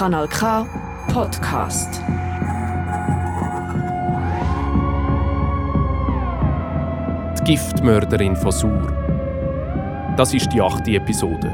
Kanal 0.00 0.26
K 0.28 0.66
Podcast. 1.12 2.00
Die 7.38 7.44
Giftmörderin 7.44 8.34
von 8.34 8.50
Sur. 8.50 8.94
Das 10.16 10.32
ist 10.32 10.50
die 10.54 10.62
achte 10.62 10.92
Episode. 10.92 11.52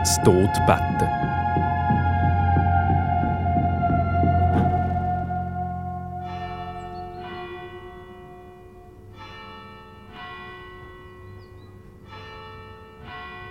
Das 0.00 0.22
Todbetten. 0.24 1.17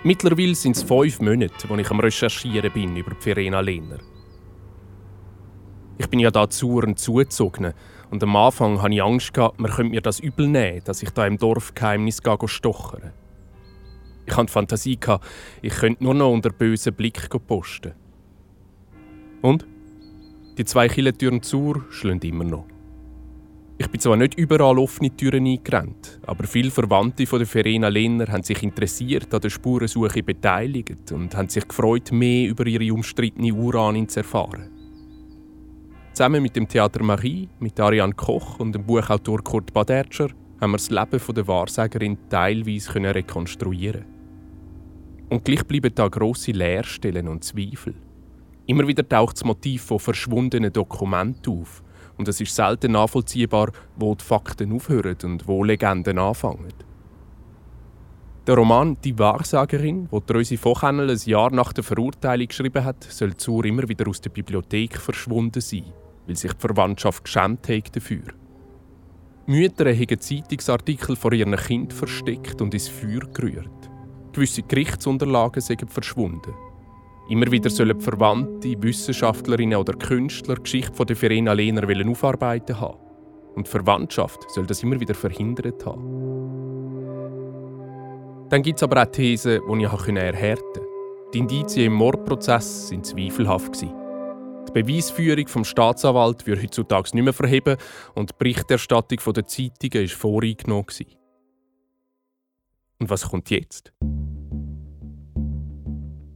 Mittlerweile 0.08 0.54
sind 0.54 0.74
es 0.74 0.84
fünf 0.84 1.20
Monate, 1.20 1.68
als 1.68 1.80
ich 1.80 1.90
am 1.90 2.00
Recherchieren 2.00 2.72
bin 2.72 2.96
über 2.96 3.14
Verena 3.14 3.60
Lehner. 3.60 3.98
Ich 5.98 6.08
bin 6.08 6.18
ja 6.18 6.30
da 6.30 6.48
zu 6.48 6.78
und 6.78 6.98
zugezogen 6.98 7.74
und 8.10 8.22
am 8.22 8.34
Anfang 8.34 8.80
hatte 8.80 8.94
ich 8.94 9.02
Angst, 9.02 9.34
gehabt, 9.34 9.60
man 9.60 9.70
könnte 9.70 9.90
mir 9.90 10.00
das 10.00 10.20
übel 10.20 10.48
nehmen, 10.48 10.80
dass 10.82 11.02
ich 11.02 11.10
da 11.10 11.26
im 11.26 11.36
Dorfgeheimnis 11.36 12.22
stochern 12.46 13.12
Ich 14.24 14.34
hatte 14.34 14.46
die 14.46 14.52
Fantasie, 14.52 14.98
ich 15.60 15.74
könnte 15.74 16.02
nur 16.02 16.14
noch 16.14 16.32
unter 16.32 16.52
bösen 16.52 16.94
Blick 16.94 17.28
posten. 17.46 17.92
Und? 19.42 19.66
Die 20.56 20.64
zwei 20.64 20.88
Killentüren 20.88 21.42
zu 21.42 21.82
schlagen 21.90 22.20
immer 22.20 22.44
noch. 22.44 22.77
Ich 23.80 23.86
bin 23.86 24.00
zwar 24.00 24.16
nicht 24.16 24.34
überall 24.34 24.76
offene 24.76 25.16
Türen 25.16 25.46
eingerannt, 25.46 26.18
aber 26.26 26.48
viele 26.48 26.72
Verwandte 26.72 27.26
von 27.26 27.38
der 27.38 27.46
Verena 27.46 27.86
Lehner 27.86 28.26
haben 28.26 28.42
sich 28.42 28.60
interessiert 28.64 29.32
an 29.32 29.40
der 29.40 29.50
Spurensuche 29.50 30.20
beteiligt 30.20 31.12
und 31.12 31.36
haben 31.36 31.48
sich 31.48 31.66
gefreut, 31.66 32.10
mehr 32.10 32.48
über 32.48 32.66
ihre 32.66 32.92
umstrittene 32.92 33.54
Uranin 33.54 34.08
zu 34.08 34.18
erfahren. 34.18 34.68
Zusammen 36.12 36.42
mit 36.42 36.56
dem 36.56 36.66
Theater 36.66 37.04
Marie, 37.04 37.48
mit 37.60 37.78
Ariane 37.78 38.14
Koch 38.14 38.58
und 38.58 38.72
dem 38.72 38.84
Buchautor 38.84 39.44
Kurt 39.44 39.72
Badertscher 39.72 40.30
haben 40.60 40.72
wir 40.72 40.78
das 40.78 40.90
Leben 40.90 41.34
der 41.36 41.46
Wahrsagerin 41.46 42.18
teilweise 42.28 42.96
rekonstruieren 42.96 44.04
Und 45.28 45.44
gleich 45.44 45.64
bleiben 45.64 45.94
da 45.94 46.08
grosse 46.08 46.50
Leerstellen 46.50 47.28
und 47.28 47.44
Zweifel. 47.44 47.94
Immer 48.66 48.88
wieder 48.88 49.08
taucht 49.08 49.36
das 49.36 49.44
Motiv 49.44 49.82
von 49.82 50.00
verschwundenen 50.00 50.72
Dokumenten 50.72 51.52
auf– 51.52 51.84
und 52.18 52.28
es 52.28 52.40
ist 52.40 52.54
selten 52.54 52.92
nachvollziehbar, 52.92 53.70
wo 53.96 54.14
die 54.14 54.24
Fakten 54.24 54.72
aufhören 54.72 55.16
und 55.22 55.48
wo 55.48 55.64
Legenden 55.64 56.18
anfangen. 56.18 56.74
Der 58.46 58.56
Roman 58.56 58.96
Die 59.04 59.18
Wahrsagerin, 59.18 60.08
wo 60.10 60.22
Rösi 60.30 60.56
Vochennel 60.56 61.10
ein 61.10 61.20
Jahr 61.26 61.52
nach 61.52 61.72
der 61.72 61.84
Verurteilung 61.84 62.48
geschrieben 62.48 62.84
hat, 62.84 63.04
soll 63.04 63.36
Zur 63.36 63.64
immer 63.64 63.88
wieder 63.88 64.08
aus 64.08 64.20
der 64.20 64.30
Bibliothek 64.30 64.96
verschwunden 64.96 65.60
sein, 65.60 65.84
weil 66.26 66.36
sich 66.36 66.52
die 66.52 66.60
Verwandtschaft 66.60 67.24
geschämt 67.24 67.68
hat 67.68 67.94
dafür. 67.94 68.22
Mütter 69.46 69.92
haben 69.92 70.20
Zeitungsartikel 70.20 71.16
vor 71.16 71.32
ihren 71.32 71.56
Kind 71.56 71.92
versteckt 71.92 72.60
und 72.60 72.74
ins 72.74 72.88
Feuer 72.88 73.20
gerührt. 73.32 73.90
Gewisse 74.32 74.62
Gerichtsunterlagen 74.62 75.60
sind 75.60 75.90
verschwunden. 75.90 76.54
Immer 77.28 77.50
wieder 77.50 77.68
sollen 77.68 78.00
Verwandte, 78.00 78.82
Wissenschaftlerinnen 78.82 79.78
oder 79.78 79.92
Künstler 79.92 80.54
die 80.56 80.62
Geschichte 80.62 81.04
der 81.04 81.14
Verena 81.16 81.52
Lehner 81.52 81.86
aufarbeiten 82.08 82.80
haben. 82.80 82.98
Und 83.54 83.66
die 83.66 83.70
Verwandtschaft 83.70 84.50
soll 84.50 84.66
das 84.66 84.82
immer 84.82 84.98
wieder 84.98 85.14
verhindert 85.14 85.84
haben. 85.84 86.38
Dann 88.48 88.62
gibt 88.62 88.78
es 88.78 88.82
aber 88.82 89.02
auch 89.02 89.12
Thesen, 89.12 89.60
die 89.68 89.84
ich 89.84 90.16
erhärten 90.16 90.62
konnte. 90.72 90.88
Die 91.34 91.38
Indizien 91.38 91.86
im 91.88 91.92
Mordprozess 91.94 92.90
waren 92.90 93.04
zweifelhaft. 93.04 93.82
Die 93.82 94.72
Beweisführung 94.72 95.46
vom 95.48 95.64
Staatsanwalt 95.64 96.46
wird 96.46 96.62
heutzutage 96.62 97.10
nicht 97.12 97.24
mehr 97.24 97.34
verheben 97.34 97.76
und 98.14 98.30
die 98.30 98.34
Berichterstattung 98.38 99.34
der 99.34 99.46
Zeitungen 99.46 100.08
war 100.08 100.16
voreingenommen. 100.16 100.86
Und 103.00 103.10
was 103.10 103.28
kommt 103.28 103.50
jetzt? 103.50 103.92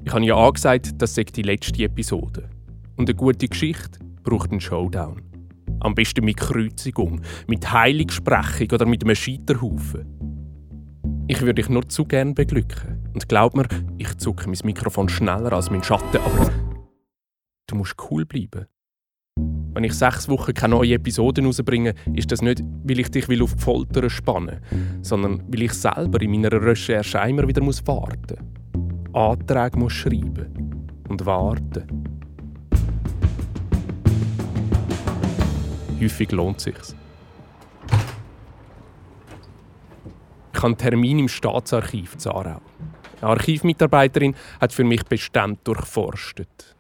Ich 0.04 0.12
habe 0.12 0.24
ja 0.24 0.36
angesagt, 0.36 1.00
das 1.00 1.14
sei 1.14 1.24
die 1.24 1.42
letzte 1.42 1.84
Episode. 1.84 2.48
Und 2.96 3.08
eine 3.08 3.14
gute 3.14 3.46
Geschichte 3.46 4.00
braucht 4.24 4.50
einen 4.50 4.60
Showdown. 4.60 5.22
Am 5.80 5.94
besten 5.94 6.24
mit 6.24 6.38
Kreuzigung, 6.38 7.20
mit 7.46 7.72
Heiligsprechung 7.72 8.68
oder 8.72 8.84
mit 8.84 9.04
einem 9.04 9.14
Scheiterhaufen. 9.14 10.06
Ich 11.28 11.41
würde 11.41 11.54
dich 11.54 11.68
nur 11.68 11.88
zu 11.88 12.04
gern 12.04 12.34
beglücken. 12.34 13.10
Und 13.14 13.28
glaub 13.28 13.56
mir, 13.56 13.66
ich 13.98 14.16
zucke 14.18 14.48
mein 14.48 14.58
Mikrofon 14.64 15.08
schneller 15.08 15.52
als 15.52 15.70
mein 15.70 15.84
Schatten, 15.84 16.16
aber 16.16 16.50
du 17.68 17.76
musst 17.76 17.94
cool 18.10 18.26
bleiben. 18.26 18.66
Wenn 19.74 19.84
ich 19.84 19.94
sechs 19.94 20.28
Wochen 20.28 20.52
keine 20.52 20.74
neue 20.74 20.94
Episoden 20.94 21.46
rausbringe, 21.46 21.94
ist 22.12 22.30
das 22.30 22.42
nicht, 22.42 22.62
weil 22.84 22.98
ich 22.98 23.10
dich 23.10 23.30
auf 23.41 23.54
die 23.54 23.62
Folter 23.62 24.10
spannen 24.10 24.60
sondern 25.00 25.42
weil 25.48 25.62
ich 25.62 25.72
selber 25.72 26.20
in 26.20 26.32
meiner 26.32 26.52
Recherche 26.52 27.18
immer 27.18 27.46
wieder 27.46 27.62
warten 27.62 28.36
muss. 28.36 28.51
Anträge 29.14 29.78
muss 29.78 29.92
schreiben 29.92 30.88
und 31.08 31.26
warten. 31.26 32.08
Häufig 36.00 36.32
lohnt 36.32 36.56
es 36.56 36.64
sich. 36.64 36.74
Ich 40.54 40.58
habe 40.58 40.66
einen 40.66 40.78
Termin 40.78 41.18
im 41.18 41.28
Staatsarchiv 41.28 42.16
zu 42.16 42.30
Aarau. 42.30 42.62
Eine 43.20 43.30
Archivmitarbeiterin 43.30 44.34
hat 44.60 44.72
für 44.72 44.84
mich 44.84 45.04
bestimmt 45.04 45.60
durchforstet. 45.64 46.74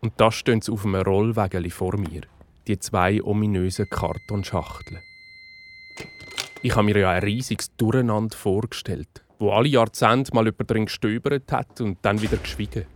Und 0.00 0.12
da 0.16 0.32
stehen 0.32 0.60
sie 0.60 0.72
auf 0.72 0.84
einem 0.84 1.02
Rollwägeli 1.02 1.70
vor 1.70 1.96
mir, 1.96 2.22
die 2.66 2.78
zwei 2.78 3.22
ominösen 3.22 3.88
Kartonschachteln. 3.88 5.00
Ich 6.62 6.74
habe 6.74 6.84
mir 6.84 6.98
ja 6.98 7.10
ein 7.10 7.22
riesiges 7.22 7.74
Durcheinander 7.76 8.36
vorgestellt 8.36 9.25
wo 9.38 9.52
alle 9.52 9.68
Jahrzehnte 9.68 10.34
mal 10.34 10.44
jemand 10.44 10.70
drin 10.70 10.86
gestöbert 10.86 11.50
hat 11.52 11.80
und 11.80 11.98
dann 12.02 12.20
wieder 12.20 12.36
geschwiegen. 12.36 12.86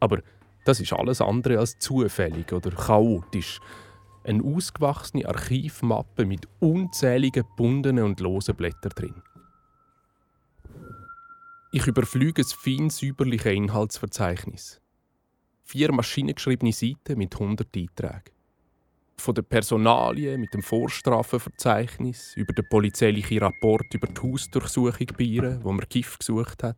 Aber 0.00 0.20
das 0.64 0.80
ist 0.80 0.92
alles 0.92 1.20
andere 1.20 1.58
als 1.58 1.78
zufällig 1.78 2.52
oder 2.52 2.70
chaotisch. 2.70 3.60
Eine 4.24 4.44
ausgewachsene 4.44 5.26
Archivmappe 5.26 6.26
mit 6.26 6.46
unzähligen 6.60 7.44
gebundenen 7.44 8.04
und 8.04 8.20
losen 8.20 8.54
Blättern 8.54 8.92
drin. 8.94 9.22
Ich 11.72 11.86
überflüge 11.86 12.42
das 12.42 12.52
fein 12.52 12.90
säuberliche 12.90 13.50
Inhaltsverzeichnis. 13.52 14.80
Vier 15.64 15.92
maschinengeschriebene 15.92 16.72
Seiten 16.72 17.18
mit 17.18 17.34
100 17.34 17.68
Einträgen 17.76 18.37
von 19.20 19.34
den 19.34 19.44
Personalien 19.44 20.40
mit 20.40 20.54
dem 20.54 20.62
Vorstrafenverzeichnis, 20.62 22.34
über 22.36 22.52
den 22.52 22.68
polizeilichen 22.68 23.38
Rapport 23.38 23.92
über 23.92 24.06
die 24.06 24.20
Hausdurchsuchung 24.20 25.06
bei 25.16 25.24
ihr, 25.24 25.58
wo 25.62 25.72
man 25.72 25.86
Gift 25.88 26.20
gesucht 26.20 26.62
hat. 26.62 26.76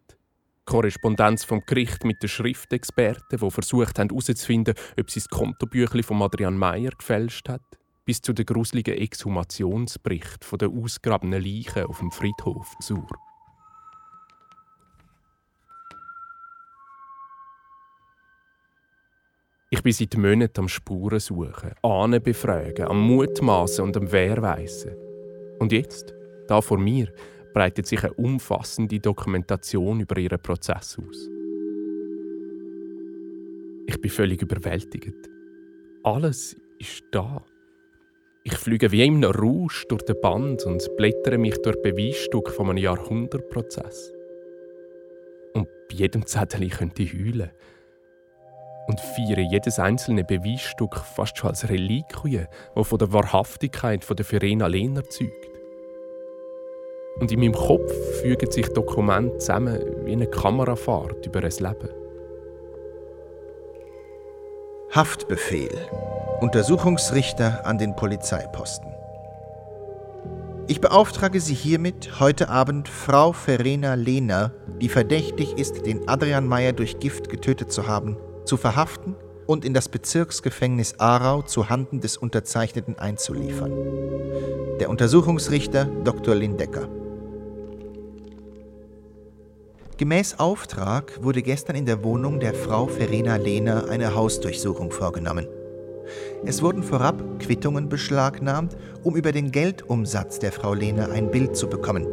Korrespondenz 0.64 1.44
vom 1.44 1.62
Gericht 1.66 2.04
mit 2.04 2.22
den 2.22 2.28
Schriftexperten, 2.28 3.38
die 3.40 3.50
versucht 3.50 3.98
haben 3.98 4.08
herauszufinden, 4.08 4.74
ob 4.98 5.10
sie 5.10 5.20
das 5.20 5.28
Kontobüchlein 5.28 6.02
von 6.02 6.22
Adrian 6.22 6.56
Meyer 6.56 6.92
gefälscht 6.96 7.48
hat, 7.48 7.62
bis 8.04 8.22
zu 8.22 8.32
den 8.32 8.46
gruseligen 8.46 8.96
Exhumationsbericht 8.96 10.44
von 10.44 10.58
den 10.58 10.76
ausgrabenen 10.76 11.42
Leichen 11.42 11.84
auf 11.84 11.98
dem 11.98 12.10
Friedhof 12.10 12.74
Sur. 12.78 13.08
Ich 19.72 19.84
bin 19.84 19.92
seit 19.92 20.16
Monaten 20.16 20.62
am 20.62 20.68
Spuren 20.68 21.20
suchen, 21.20 21.70
Ahnen 21.82 22.20
befragen, 22.20 22.88
am 22.88 23.00
Mutmaßen 23.02 23.84
und 23.84 23.96
am 23.96 24.10
Wehrweisen. 24.10 24.96
Und 25.60 25.70
jetzt, 25.70 26.12
da 26.48 26.60
vor 26.60 26.76
mir, 26.76 27.06
breitet 27.54 27.86
sich 27.86 28.02
eine 28.02 28.14
umfassende 28.14 28.98
Dokumentation 28.98 30.00
über 30.00 30.18
ihren 30.18 30.42
Prozess 30.42 30.98
aus. 30.98 31.30
Ich 33.86 34.00
bin 34.00 34.10
völlig 34.10 34.42
überwältigt. 34.42 35.14
Alles 36.02 36.56
ist 36.80 37.04
da. 37.12 37.44
Ich 38.42 38.54
fliege 38.54 38.90
wie 38.90 39.04
einem 39.04 39.22
Rausch 39.22 39.86
durch 39.86 40.02
den 40.02 40.20
Band 40.20 40.64
und 40.64 40.84
blättere 40.96 41.38
mich 41.38 41.56
durch 41.62 41.80
Beweisstück 41.80 42.50
von 42.50 42.70
einem 42.70 42.78
Jahrhundertprozess. 42.78 44.12
Und 45.54 45.68
bei 45.88 45.94
jedem 45.94 46.26
Zettel 46.26 46.68
könnte 46.70 47.04
ich 47.04 47.14
heulen 47.14 47.50
und 48.90 49.00
feiere 49.00 49.38
jedes 49.38 49.78
einzelne 49.78 50.24
Beweisstück 50.24 50.96
fast 50.96 51.38
schon 51.38 51.50
als 51.50 51.68
Reliquie, 51.68 52.46
das 52.74 52.88
von 52.88 52.98
der 52.98 53.12
Wahrhaftigkeit 53.12 54.04
der 54.10 54.24
Verena 54.24 54.66
Lehner 54.66 55.04
zeugt. 55.08 55.48
Und 57.20 57.30
in 57.30 57.38
meinem 57.38 57.52
Kopf 57.52 57.92
fügen 58.20 58.50
sich 58.50 58.66
Dokumente 58.68 59.38
zusammen 59.38 59.78
wie 60.04 60.12
eine 60.12 60.26
Kamerafahrt 60.26 61.24
über 61.24 61.44
ein 61.44 61.50
Leben. 61.50 61.88
Haftbefehl. 64.92 65.88
Untersuchungsrichter 66.40 67.64
an 67.64 67.78
den 67.78 67.94
Polizeiposten. 67.94 68.90
Ich 70.66 70.80
beauftrage 70.80 71.40
Sie 71.40 71.54
hiermit, 71.54 72.18
heute 72.18 72.48
Abend 72.48 72.88
Frau 72.88 73.32
Verena 73.32 73.94
Lehner, 73.94 74.50
die 74.80 74.88
verdächtig 74.88 75.58
ist, 75.58 75.86
den 75.86 76.08
Adrian 76.08 76.46
Meyer 76.46 76.72
durch 76.72 76.98
Gift 76.98 77.28
getötet 77.28 77.70
zu 77.70 77.86
haben, 77.86 78.16
zu 78.44 78.56
verhaften 78.56 79.14
und 79.46 79.64
in 79.64 79.74
das 79.74 79.88
Bezirksgefängnis 79.88 80.94
Aarau 80.98 81.42
zu 81.42 81.68
Handen 81.68 82.00
des 82.00 82.16
Unterzeichneten 82.16 82.98
einzuliefern. 82.98 83.72
Der 84.78 84.90
Untersuchungsrichter 84.90 85.86
Dr. 86.04 86.34
Lindecker. 86.34 86.88
Gemäß 89.96 90.38
Auftrag 90.38 91.22
wurde 91.22 91.42
gestern 91.42 91.76
in 91.76 91.84
der 91.84 92.02
Wohnung 92.02 92.40
der 92.40 92.54
Frau 92.54 92.86
Verena 92.86 93.36
Lehner 93.36 93.88
eine 93.90 94.14
Hausdurchsuchung 94.14 94.92
vorgenommen. 94.92 95.46
Es 96.44 96.62
wurden 96.62 96.82
vorab 96.82 97.22
Quittungen 97.38 97.88
beschlagnahmt, 97.88 98.76
um 99.02 99.16
über 99.16 99.32
den 99.32 99.50
Geldumsatz 99.50 100.38
der 100.38 100.52
Frau 100.52 100.74
Lehner 100.74 101.10
ein 101.10 101.30
Bild 101.30 101.56
zu 101.56 101.68
bekommen. 101.68 102.06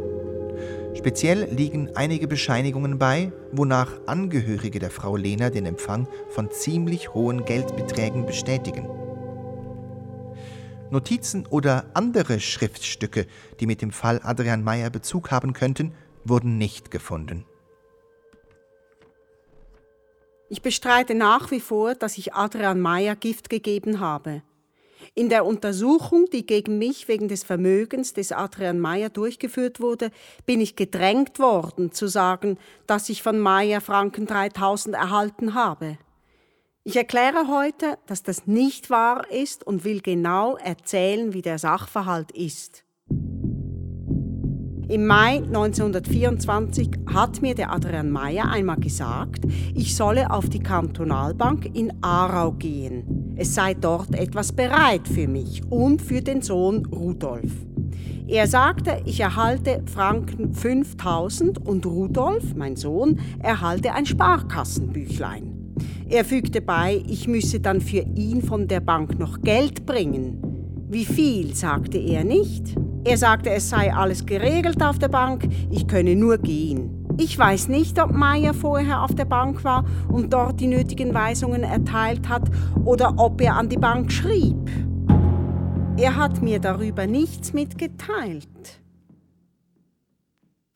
Speziell 0.98 1.46
liegen 1.54 1.96
einige 1.96 2.28
Bescheinigungen 2.28 2.98
bei, 2.98 3.32
wonach 3.52 3.92
Angehörige 4.08 4.80
der 4.80 4.90
Frau 4.90 5.16
Lehner 5.16 5.52
den 5.52 5.68
Empfang 5.68 6.08
von 6.30 6.50
ziemlich 6.50 7.14
hohen 7.14 7.46
Geldbeträgen 7.46 8.26
bestätigen. 8.26 8.90
Notizen 10.90 11.46
oder 11.46 11.86
andere 11.94 12.40
Schriftstücke, 12.40 13.28
die 13.60 13.68
mit 13.68 13.84
dem 13.84 13.92
Fall 13.92 14.20
Adrian 14.24 14.64
Meyer 14.64 14.90
Bezug 14.90 15.30
haben 15.30 15.54
könnten, 15.54 15.94
wurden 16.26 16.58
nicht 16.58 16.90
gefunden. 16.90 17.46
Ich 20.50 20.64
bestreite 20.64 21.14
nach 21.14 21.52
wie 21.52 21.60
vor, 21.60 21.94
dass 21.94 22.18
ich 22.18 22.34
Adrian 22.34 22.80
Meyer 22.82 23.16
Gift 23.16 23.52
gegeben 23.52 24.00
habe. 24.00 24.42
In 25.16 25.30
der 25.30 25.46
Untersuchung, 25.46 26.26
die 26.32 26.46
gegen 26.46 26.78
mich 26.78 27.08
wegen 27.08 27.28
des 27.28 27.44
Vermögens 27.44 28.14
des 28.14 28.32
Adrian 28.32 28.80
Meyer 28.80 29.10
durchgeführt 29.10 29.80
wurde, 29.80 30.12
bin 30.46 30.62
ich 30.62 30.76
gedrängt 30.76 31.40
worden, 31.40 31.92
zu 31.92 32.08
sagen, 32.08 32.58
dass 32.86 33.10
ich 33.10 33.24
von 33.24 33.40
Meyer 33.40 33.82
Franken 33.82 34.26
3000 34.26 34.96
erhalten 34.96 35.54
habe. 35.54 35.98
Ich 36.84 36.96
erkläre 36.96 37.50
heute, 37.50 37.98
dass 38.06 38.24
das 38.24 38.48
nicht 38.48 38.90
wahr 38.90 39.30
ist 39.30 39.68
und 39.68 39.84
will 39.84 40.02
genau 40.02 40.56
erzählen, 40.56 41.34
wie 41.34 41.42
der 41.42 41.60
Sachverhalt 41.60 42.32
ist. 42.32 42.86
Im 44.90 45.06
Mai 45.06 45.40
1924 45.40 46.92
hat 47.14 47.42
mir 47.42 47.54
der 47.56 47.74
Adrian 47.74 48.10
Meyer 48.10 48.50
einmal 48.50 48.78
gesagt, 48.78 49.44
ich 49.76 49.94
solle 49.94 50.32
auf 50.32 50.48
die 50.48 50.62
Kantonalbank 50.62 51.76
in 51.76 51.92
Aarau 52.02 52.54
gehen. 52.54 53.34
Es 53.36 53.54
sei 53.54 53.74
dort 53.74 54.16
etwas 54.16 54.54
bereit 54.54 55.06
für 55.06 55.28
mich 55.28 55.62
und 55.70 56.02
für 56.02 56.22
den 56.22 56.42
Sohn 56.42 56.86
Rudolf. 56.86 57.52
Er 58.28 58.48
sagte, 58.48 59.02
ich 59.04 59.20
erhalte 59.20 59.84
Franken 59.94 60.54
5000 60.54 61.68
und 61.68 61.86
Rudolf, 61.86 62.56
mein 62.56 62.78
Sohn, 62.78 63.20
erhalte 63.40 63.92
ein 63.92 64.06
Sparkassenbüchlein. 64.06 65.76
Er 66.08 66.24
fügte 66.24 66.62
bei, 66.62 67.04
ich 67.10 67.28
müsse 67.28 67.60
dann 67.60 67.82
für 67.82 68.06
ihn 68.16 68.42
von 68.42 68.70
der 68.70 68.80
Bank 68.80 69.20
noch 69.20 69.42
Geld 69.42 69.86
bringen. 69.86 70.42
Wie 70.90 71.04
viel, 71.04 71.54
sagte 71.56 71.98
er 71.98 72.24
nicht. 72.24 72.78
Er 73.08 73.18
sagte, 73.18 73.52
es 73.52 73.70
sei 73.70 73.94
alles 73.94 74.26
geregelt 74.26 74.84
auf 74.84 75.00
der 75.00 75.08
Bank, 75.08 75.48
ich 75.72 75.88
könne 75.88 76.14
nur 76.14 76.38
gehen. 76.40 77.08
Ich 77.18 77.40
weiß 77.40 77.70
nicht, 77.70 78.02
ob 78.02 78.12
Meyer 78.12 78.54
vorher 78.54 79.02
auf 79.02 79.16
der 79.16 79.24
Bank 79.24 79.64
war 79.64 79.86
und 80.10 80.34
dort 80.34 80.60
die 80.60 80.68
nötigen 80.68 81.14
Weisungen 81.14 81.64
erteilt 81.64 82.28
hat 82.28 82.52
oder 82.84 83.14
ob 83.16 83.40
er 83.40 83.56
an 83.56 83.70
die 83.70 83.78
Bank 83.78 84.12
schrieb. 84.12 84.58
Er 85.96 86.18
hat 86.18 86.42
mir 86.42 86.60
darüber 86.60 87.08
nichts 87.08 87.54
mitgeteilt. 87.54 88.82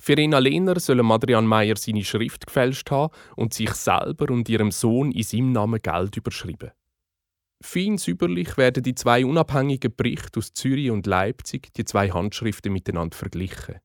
Verena 0.02 0.40
Lehner 0.40 0.80
soll 0.80 1.02
Adrian 1.12 1.46
Meyer 1.46 1.76
seine 1.76 2.06
Schrift 2.06 2.48
gefälscht 2.48 2.90
haben 2.92 3.14
und 3.36 3.54
sich 3.54 3.74
selber 3.74 4.32
und 4.32 4.48
ihrem 4.48 4.72
Sohn 4.72 5.12
in 5.12 5.24
seinem 5.24 5.52
Namen 5.52 5.82
Geld 5.82 6.16
überschrieben. 6.16 6.72
Fein 7.64 8.00
säuberlich 8.00 8.58
werden 8.58 8.82
die 8.82 8.96
zwei 8.96 9.24
unabhängigen 9.24 9.96
Berichte 9.96 10.40
aus 10.40 10.52
Zürich 10.54 10.90
und 10.90 11.06
Leipzig, 11.06 11.72
die 11.76 11.86
zwei 11.86 12.10
Handschriften 12.10 12.74
miteinander 12.74 13.16
verglichen. 13.16 13.80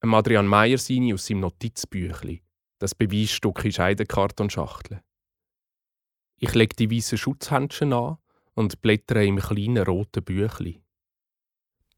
Ein 0.00 0.14
Adrian 0.14 0.46
Meyer 0.46 0.78
seine 0.78 1.12
aus 1.12 1.26
seinem 1.26 1.40
Notizbüchli. 1.40 2.42
Das 2.78 2.94
Beweisstück 2.94 3.62
ist 3.66 3.78
Kartonschachtel. 4.08 5.02
Ich 6.38 6.54
lege 6.54 6.74
die 6.74 6.90
weißen 6.90 7.18
Schutzhändchen 7.18 7.92
an 7.92 8.16
und 8.54 8.80
blättere 8.80 9.26
im 9.26 9.36
kleinen 9.36 9.84
roten 9.84 10.24
Büchli. 10.24 10.82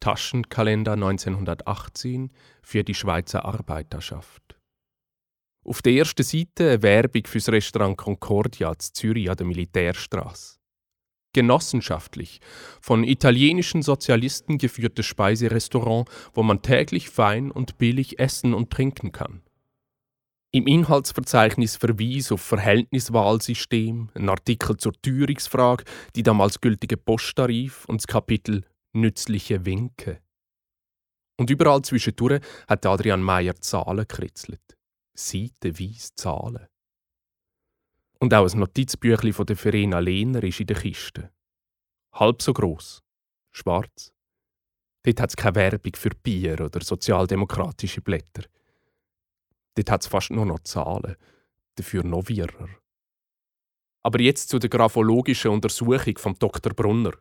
Taschenkalender 0.00 0.94
1918 0.94 2.32
für 2.62 2.82
die 2.82 2.94
Schweizer 2.94 3.44
Arbeiterschaft. 3.44 4.58
Auf 5.64 5.82
der 5.82 5.92
ersten 5.92 6.24
Seite 6.24 6.70
eine 6.70 6.82
Werbung 6.82 7.24
fürs 7.28 7.48
Restaurant 7.48 7.96
Concordia 7.96 8.76
zu 8.76 8.92
Zürich 8.92 9.30
an 9.30 9.36
der 9.36 9.46
Militärstraße 9.46 10.61
genossenschaftlich, 11.32 12.40
von 12.80 13.04
italienischen 13.04 13.82
Sozialisten 13.82 14.58
geführtes 14.58 15.06
Speiserestaurant, 15.06 16.08
wo 16.34 16.42
man 16.42 16.62
täglich 16.62 17.10
fein 17.10 17.50
und 17.50 17.78
billig 17.78 18.18
essen 18.18 18.54
und 18.54 18.70
trinken 18.70 19.12
kann. 19.12 19.42
Im 20.54 20.66
Inhaltsverzeichnis 20.66 21.76
Verweis 21.76 22.30
auf 22.30 22.42
Verhältniswahlsystem, 22.42 24.10
ein 24.14 24.28
Artikel 24.28 24.76
zur 24.76 24.92
Teuerungsfrage, 25.00 25.84
die 26.14 26.22
damals 26.22 26.60
gültige 26.60 26.98
Posttarif 26.98 27.86
und 27.86 28.02
das 28.02 28.06
Kapitel 28.06 28.64
Nützliche 28.92 29.64
Winke. 29.64 30.20
Und 31.38 31.48
überall 31.48 31.80
zwischendurch 31.80 32.42
hat 32.68 32.84
Adrian 32.84 33.22
Meyer 33.22 33.54
Zahlen 33.56 34.06
gekritzelt. 34.06 34.60
Seitenweise 35.14 36.14
Zahlen. 36.14 36.66
Und 38.22 38.32
auch 38.34 38.48
ein 38.48 38.60
Notizbüchlein 38.60 39.32
von 39.32 39.46
der 39.46 39.56
Verena 39.56 39.98
Lehner 39.98 40.44
ist 40.44 40.60
in 40.60 40.68
der 40.68 40.76
Kiste. 40.76 41.32
Halb 42.12 42.40
so 42.40 42.52
groß, 42.52 43.02
schwarz. 43.50 44.12
Dort 45.02 45.20
hat 45.20 45.30
es 45.30 45.36
keine 45.36 45.56
Werbung 45.56 45.96
für 45.96 46.10
Bier 46.10 46.60
oder 46.60 46.80
sozialdemokratische 46.84 48.00
Blätter. 48.00 48.44
Dort 49.74 49.90
hat 49.90 50.02
es 50.02 50.06
fast 50.06 50.30
nur 50.30 50.46
noch 50.46 50.60
Zahlen, 50.60 51.16
dafür 51.74 52.04
noch 52.04 52.28
wirrer. 52.28 52.68
Aber 54.04 54.20
jetzt 54.20 54.50
zu 54.50 54.60
der 54.60 54.70
graphologischen 54.70 55.50
Untersuchung 55.50 56.16
vom 56.16 56.38
Dr. 56.38 56.74
Brunner. 56.74 57.14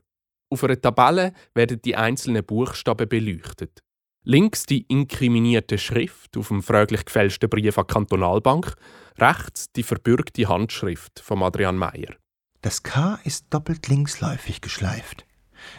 Auf 0.51 0.63
einer 0.63 0.79
Tabelle 0.79 1.33
werden 1.55 1.81
die 1.81 1.95
einzelnen 1.95 2.45
Buchstaben 2.45 3.09
beleuchtet. 3.09 3.81
Links 4.23 4.67
die 4.67 4.85
inkriminierte 4.87 5.79
Schrift 5.79 6.37
auf 6.37 6.49
dem 6.49 6.61
fraglich 6.61 7.05
gefälschten 7.05 7.49
Brief 7.49 7.75
an 7.79 7.87
die 7.87 7.93
Kantonalbank, 7.93 8.75
rechts 9.17 9.71
die 9.71 9.83
verbürgte 9.83 10.47
Handschrift 10.47 11.19
von 11.19 11.43
Adrian 11.43 11.77
Meyer. 11.77 12.15
Das 12.61 12.83
K 12.83 13.19
ist 13.23 13.45
doppelt 13.49 13.87
linksläufig 13.87 14.61
geschleift. 14.61 15.25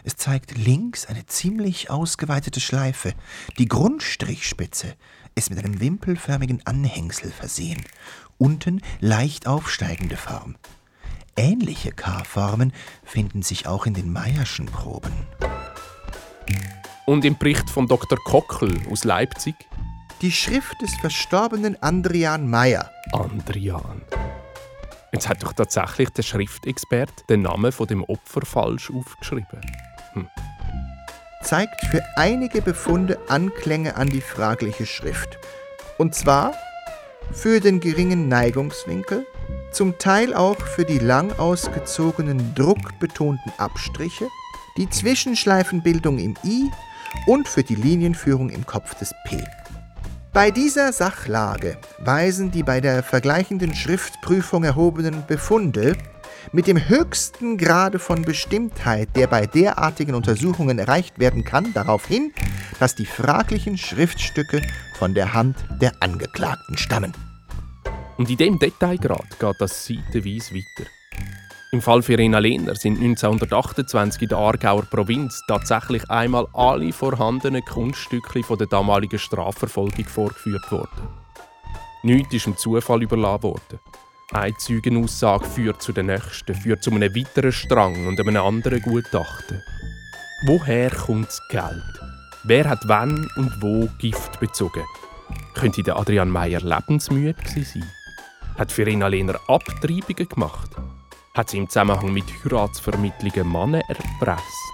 Es 0.04 0.16
zeigt 0.16 0.57
links 0.57 1.07
eine 1.07 1.26
ziemlich 1.26 1.90
ausgeweitete 1.90 2.61
Schleife. 2.61 3.14
Die 3.59 3.66
Grundstrichspitze 3.66 4.95
ist 5.35 5.50
mit 5.50 5.59
einem 5.59 5.80
wimpelförmigen 5.80 6.64
Anhängsel 6.66 7.30
versehen. 7.30 7.83
Unten 8.38 8.80
leicht 9.00 9.47
aufsteigende 9.47 10.16
Form. 10.16 10.57
Ähnliche 11.37 11.92
K-Formen 11.92 12.73
finden 13.04 13.42
sich 13.42 13.66
auch 13.66 13.87
in 13.87 13.95
den 13.95 14.12
Meyerschen 14.12 14.66
Proben. 14.66 15.12
Und 17.07 17.25
im 17.25 17.38
Bericht 17.38 17.71
von 17.71 17.87
Dr. 17.88 18.18
Kockel 18.23 18.80
aus 18.90 19.04
Leipzig? 19.04 19.54
Die 20.23 20.31
Schrift 20.31 20.81
des 20.81 20.95
verstorbenen 20.95 21.76
Andrian 21.83 22.49
Meyer. 22.49 22.93
Andrian. 23.11 24.02
Jetzt 25.12 25.29
hat 25.29 25.43
doch 25.43 25.52
tatsächlich 25.52 26.11
der 26.11 26.23
Schriftexpert 26.23 27.29
den 27.29 27.43
Namen 27.43 27.73
von 27.73 27.88
dem 27.88 28.05
Opfer 28.05 28.43
falsch 28.47 28.93
aufgeschrieben. 28.93 29.61
Hm. 30.12 30.29
Zeigt 31.43 31.85
für 31.87 32.05
einige 32.14 32.62
Befunde 32.62 33.19
Anklänge 33.26 33.97
an 33.97 34.11
die 34.11 34.21
fragliche 34.21 34.87
Schrift. 34.87 35.41
Und 35.99 36.14
zwar 36.14 36.55
für 37.33 37.59
den 37.59 37.81
geringen 37.81 38.29
Neigungswinkel, 38.29 39.26
zum 39.73 39.99
Teil 39.99 40.35
auch 40.35 40.61
für 40.61 40.85
die 40.85 41.00
lang 41.00 41.33
ausgezogenen 41.33 42.55
druckbetonten 42.55 43.52
Abstriche, 43.59 44.29
die 44.76 44.88
Zwischenschleifenbildung 44.88 46.19
im 46.19 46.37
I 46.45 46.71
und 47.26 47.49
für 47.49 47.64
die 47.64 47.75
Linienführung 47.75 48.50
im 48.50 48.64
Kopf 48.64 48.95
des 48.95 49.12
P. 49.26 49.45
Bei 50.33 50.51
dieser 50.51 50.95
Sachlage 50.95 51.77
weisen 51.99 52.51
die 52.51 52.62
bei 52.62 52.81
der 52.81 53.03
vergleichenden 53.03 53.75
Schriftprüfung 53.75 54.65
erhobenen 54.65 55.27
Befunde 55.27 55.95
mit 56.53 56.67
dem 56.67 56.89
höchsten 56.89 57.59
Grade 57.59 57.99
von 57.99 58.23
Bestimmtheit, 58.23 59.11
der 59.15 59.27
bei 59.27 59.47
derartigen 59.47 60.15
Untersuchungen 60.15 60.79
erreicht 60.79 61.19
werden 61.19 61.45
kann, 61.45 61.75
darauf 61.75 62.07
hin, 62.07 62.33
dass 62.81 62.95
die 62.95 63.05
fraglichen 63.05 63.77
Schriftstücke 63.77 64.62
von 64.99 65.12
der 65.12 65.35
Hand 65.35 65.57
der 65.83 65.93
Angeklagten 66.01 66.79
stammen. 66.79 67.12
Und 68.17 68.31
in 68.31 68.39
dem 68.39 68.59
Detailgrad 68.59 69.39
geht 69.39 69.57
das 69.59 69.85
seitenweise 69.85 70.55
weiter. 70.55 70.89
Im 71.75 71.81
Fall 71.81 72.02
Verena 72.02 72.38
Lehner 72.38 72.75
sind 72.75 73.00
1928 73.00 74.21
in 74.21 74.29
der 74.29 74.37
Aargauer 74.37 74.83
Provinz 74.83 75.43
tatsächlich 75.49 76.02
einmal 76.11 76.47
alle 76.52 76.93
vorhandenen 76.93 77.64
Kunststücke 77.64 78.43
von 78.43 78.59
der 78.59 78.67
damaligen 78.67 79.19
Strafverfolgung 79.19 80.05
vorgeführt 80.05 80.71
worden. 80.71 81.09
Nichts 82.02 82.35
ist 82.35 82.45
dem 82.45 82.59
Zufall 82.59 83.02
überlassen 83.02 83.45
worden. 83.45 83.81
Eine 84.33 84.55
Zeugenaussage 84.59 85.47
führt 85.47 85.81
zu 85.81 85.95
der 85.95 86.05
nächsten, 86.05 86.55
führt 86.55 86.83
zu 86.83 86.91
einem 86.91 87.14
weiteren 87.17 87.52
Strang 87.52 88.07
und 88.07 88.21
einem 88.21 88.37
anderen 88.37 88.83
Gutachten. 88.83 89.62
Woher 90.45 90.91
kommt 90.91 91.29
das 91.29 91.41
Geld? 91.49 92.00
Wer 92.45 92.69
hat 92.69 92.81
wann 92.85 93.26
und 93.37 93.50
wo 93.62 93.88
Gift 93.99 94.38
bezogen? 94.41 94.85
Könnte 95.55 95.83
der 95.83 95.97
Adrian 95.97 96.29
Meyer 96.29 96.61
lebensmüde 96.61 97.35
sein? 97.47 97.91
Hat 98.59 98.71
Verena 98.71 99.07
Lehner 99.07 99.41
Abtreibungen 99.49 100.29
gemacht? 100.29 100.76
Hat 101.35 101.51
sie 101.51 101.59
im 101.59 101.69
Zusammenhang 101.69 102.12
mit 102.12 102.25
Heiratsvermittlungen 102.45 103.51
Männer 103.51 103.83
erpresst. 103.89 104.73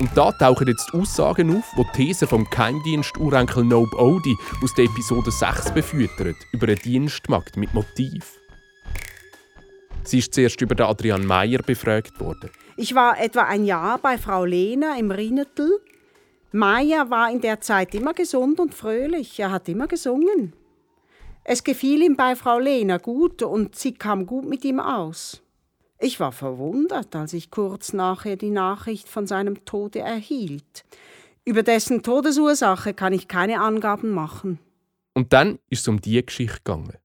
Und 0.00 0.10
da 0.16 0.32
tauchen 0.32 0.66
jetzt 0.66 0.94
Aussagen 0.94 1.58
auf, 1.58 1.64
die 1.76 1.82
die 1.82 2.06
These 2.06 2.26
vom 2.26 2.48
Geheimdienst 2.48 3.18
Urenkel 3.18 3.64
Nobe 3.64 3.98
Odi 3.98 4.34
aus 4.62 4.72
der 4.74 4.86
Episode 4.86 5.30
6 5.30 5.72
befüttert, 5.72 6.36
über 6.52 6.66
eine 6.66 6.76
Dienstmagd 6.76 7.58
mit 7.58 7.74
Motiv. 7.74 8.38
Sie 10.02 10.20
ist 10.20 10.32
zuerst 10.32 10.60
über 10.62 10.88
Adrian 10.88 11.26
Meyer 11.26 11.60
befragt 11.62 12.18
worden. 12.18 12.50
Ich 12.76 12.94
war 12.94 13.20
etwa 13.20 13.42
ein 13.42 13.66
Jahr 13.66 13.98
bei 13.98 14.16
Frau 14.16 14.46
Lena 14.46 14.96
im 14.98 15.10
Rinnetel. 15.10 15.80
Meyer 16.52 17.10
war 17.10 17.30
in 17.30 17.42
der 17.42 17.60
Zeit 17.60 17.94
immer 17.94 18.14
gesund 18.14 18.58
und 18.58 18.74
fröhlich. 18.74 19.38
Er 19.38 19.52
hat 19.52 19.68
immer 19.68 19.86
gesungen. 19.86 20.54
Es 21.52 21.64
gefiel 21.64 22.02
ihm 22.02 22.14
bei 22.14 22.36
Frau 22.36 22.60
Lena 22.60 22.98
gut 22.98 23.42
und 23.42 23.74
sie 23.74 23.92
kam 23.92 24.24
gut 24.24 24.44
mit 24.44 24.64
ihm 24.64 24.78
aus. 24.78 25.42
Ich 25.98 26.20
war 26.20 26.30
verwundert, 26.30 27.16
als 27.16 27.32
ich 27.32 27.50
kurz 27.50 27.92
nachher 27.92 28.36
die 28.36 28.50
Nachricht 28.50 29.08
von 29.08 29.26
seinem 29.26 29.64
Tode 29.64 29.98
erhielt. 29.98 30.84
Über 31.44 31.64
dessen 31.64 32.04
Todesursache 32.04 32.94
kann 32.94 33.12
ich 33.12 33.26
keine 33.26 33.60
Angaben 33.60 34.12
machen. 34.12 34.60
Und 35.12 35.32
dann 35.32 35.58
ist 35.68 35.80
es 35.80 35.88
um 35.88 36.00
die 36.00 36.24
Geschichte 36.24 36.58
gegangen. 36.58 36.98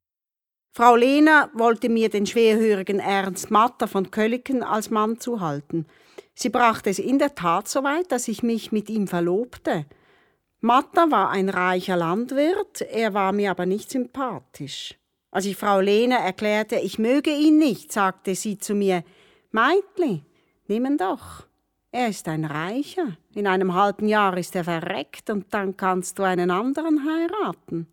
Frau 0.75 0.95
Lena 0.95 1.49
wollte 1.55 1.89
mir 1.89 2.09
den 2.09 2.27
schwerhörigen 2.27 2.99
Ernst 2.99 3.49
Matter 3.49 3.87
von 3.87 4.11
Kölliken 4.11 4.61
als 4.61 4.91
Mann 4.91 5.19
zuhalten. 5.19 5.87
Sie 6.35 6.49
brachte 6.49 6.91
es 6.91 6.99
in 6.99 7.17
der 7.17 7.33
Tat 7.33 7.67
so 7.67 7.83
weit, 7.83 8.11
dass 8.11 8.27
ich 8.27 8.43
mich 8.43 8.71
mit 8.71 8.91
ihm 8.91 9.07
verlobte. 9.07 9.87
Matta 10.65 11.11
war 11.11 11.29
ein 11.29 11.49
reicher 11.49 11.95
Landwirt, 11.95 12.81
er 12.81 13.13
war 13.13 13.33
mir 13.33 13.51
aber 13.51 13.67
nicht 13.67 13.91
sympathisch. 13.91 14.95
Als 15.29 15.45
ich 15.45 15.55
Frau 15.55 15.79
Lena 15.79 16.15
erklärte, 16.15 16.77
ich 16.77 16.97
möge 16.97 17.29
ihn 17.29 17.59
nicht, 17.59 17.91
sagte 17.91 18.33
sie 18.33 18.57
zu 18.57 18.73
mir, 18.73 19.03
Meitli, 19.51 20.23
nimm 20.67 20.87
ihn 20.87 20.97
doch. 20.97 21.45
Er 21.91 22.07
ist 22.07 22.27
ein 22.27 22.45
Reicher. 22.45 23.15
In 23.35 23.45
einem 23.45 23.75
halben 23.75 24.07
Jahr 24.07 24.35
ist 24.39 24.55
er 24.55 24.63
verreckt 24.63 25.29
und 25.29 25.53
dann 25.53 25.77
kannst 25.77 26.17
du 26.17 26.23
einen 26.23 26.49
anderen 26.49 27.05
heiraten. 27.05 27.85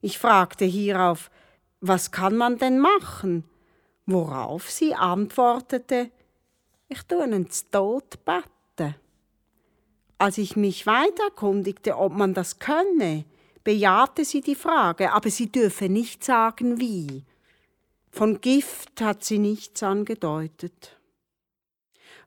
Ich 0.00 0.16
fragte 0.20 0.66
hierauf, 0.66 1.32
was 1.80 2.12
kann 2.12 2.36
man 2.36 2.58
denn 2.58 2.78
machen? 2.78 3.42
Worauf 4.06 4.70
sie 4.70 4.94
antwortete, 4.94 6.12
ich 6.86 7.02
tu 7.02 7.24
ihn 7.24 7.50
zu 7.50 7.64
Tod 7.72 8.24
betten. 8.24 8.94
Als 10.20 10.36
ich 10.36 10.54
mich 10.54 10.84
weiter 10.84 11.24
erkundigte, 11.24 11.96
ob 11.96 12.12
man 12.12 12.34
das 12.34 12.58
könne, 12.58 13.24
bejahte 13.64 14.26
sie 14.26 14.42
die 14.42 14.54
Frage, 14.54 15.14
aber 15.14 15.30
sie 15.30 15.50
dürfe 15.50 15.88
nicht 15.88 16.22
sagen, 16.22 16.78
wie. 16.78 17.24
Von 18.10 18.42
Gift 18.42 19.00
hat 19.00 19.24
sie 19.24 19.38
nichts 19.38 19.82
angedeutet. 19.82 20.98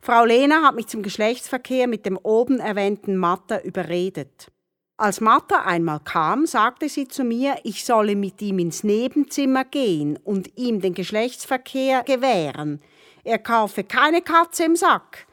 Frau 0.02 0.26
Lena 0.26 0.64
hat 0.64 0.74
mich 0.74 0.88
zum 0.88 1.04
Geschlechtsverkehr 1.04 1.88
mit 1.88 2.08
dem 2.08 2.18
oben 2.18 2.60
erwähnten 2.60 3.16
Matter 3.16 3.64
überredet. 3.64 4.52
Als 4.98 5.22
Matter 5.22 5.64
einmal 5.64 6.00
kam, 6.00 6.48
sagte 6.48 6.90
sie 6.90 7.08
zu 7.08 7.24
mir, 7.24 7.58
ich 7.64 7.86
solle 7.86 8.16
mit 8.16 8.42
ihm 8.42 8.58
ins 8.58 8.84
Nebenzimmer 8.84 9.66
gehen 9.66 10.18
und 10.24 10.58
ihm 10.58 10.82
den 10.82 10.96
Geschlechtsverkehr 10.96 12.02
gewähren. 12.02 12.82
Er 13.24 13.38
kaufe 13.38 13.84
keine 13.84 14.24
Katze 14.24 14.64
im 14.64 14.76
Sack. 14.76 15.28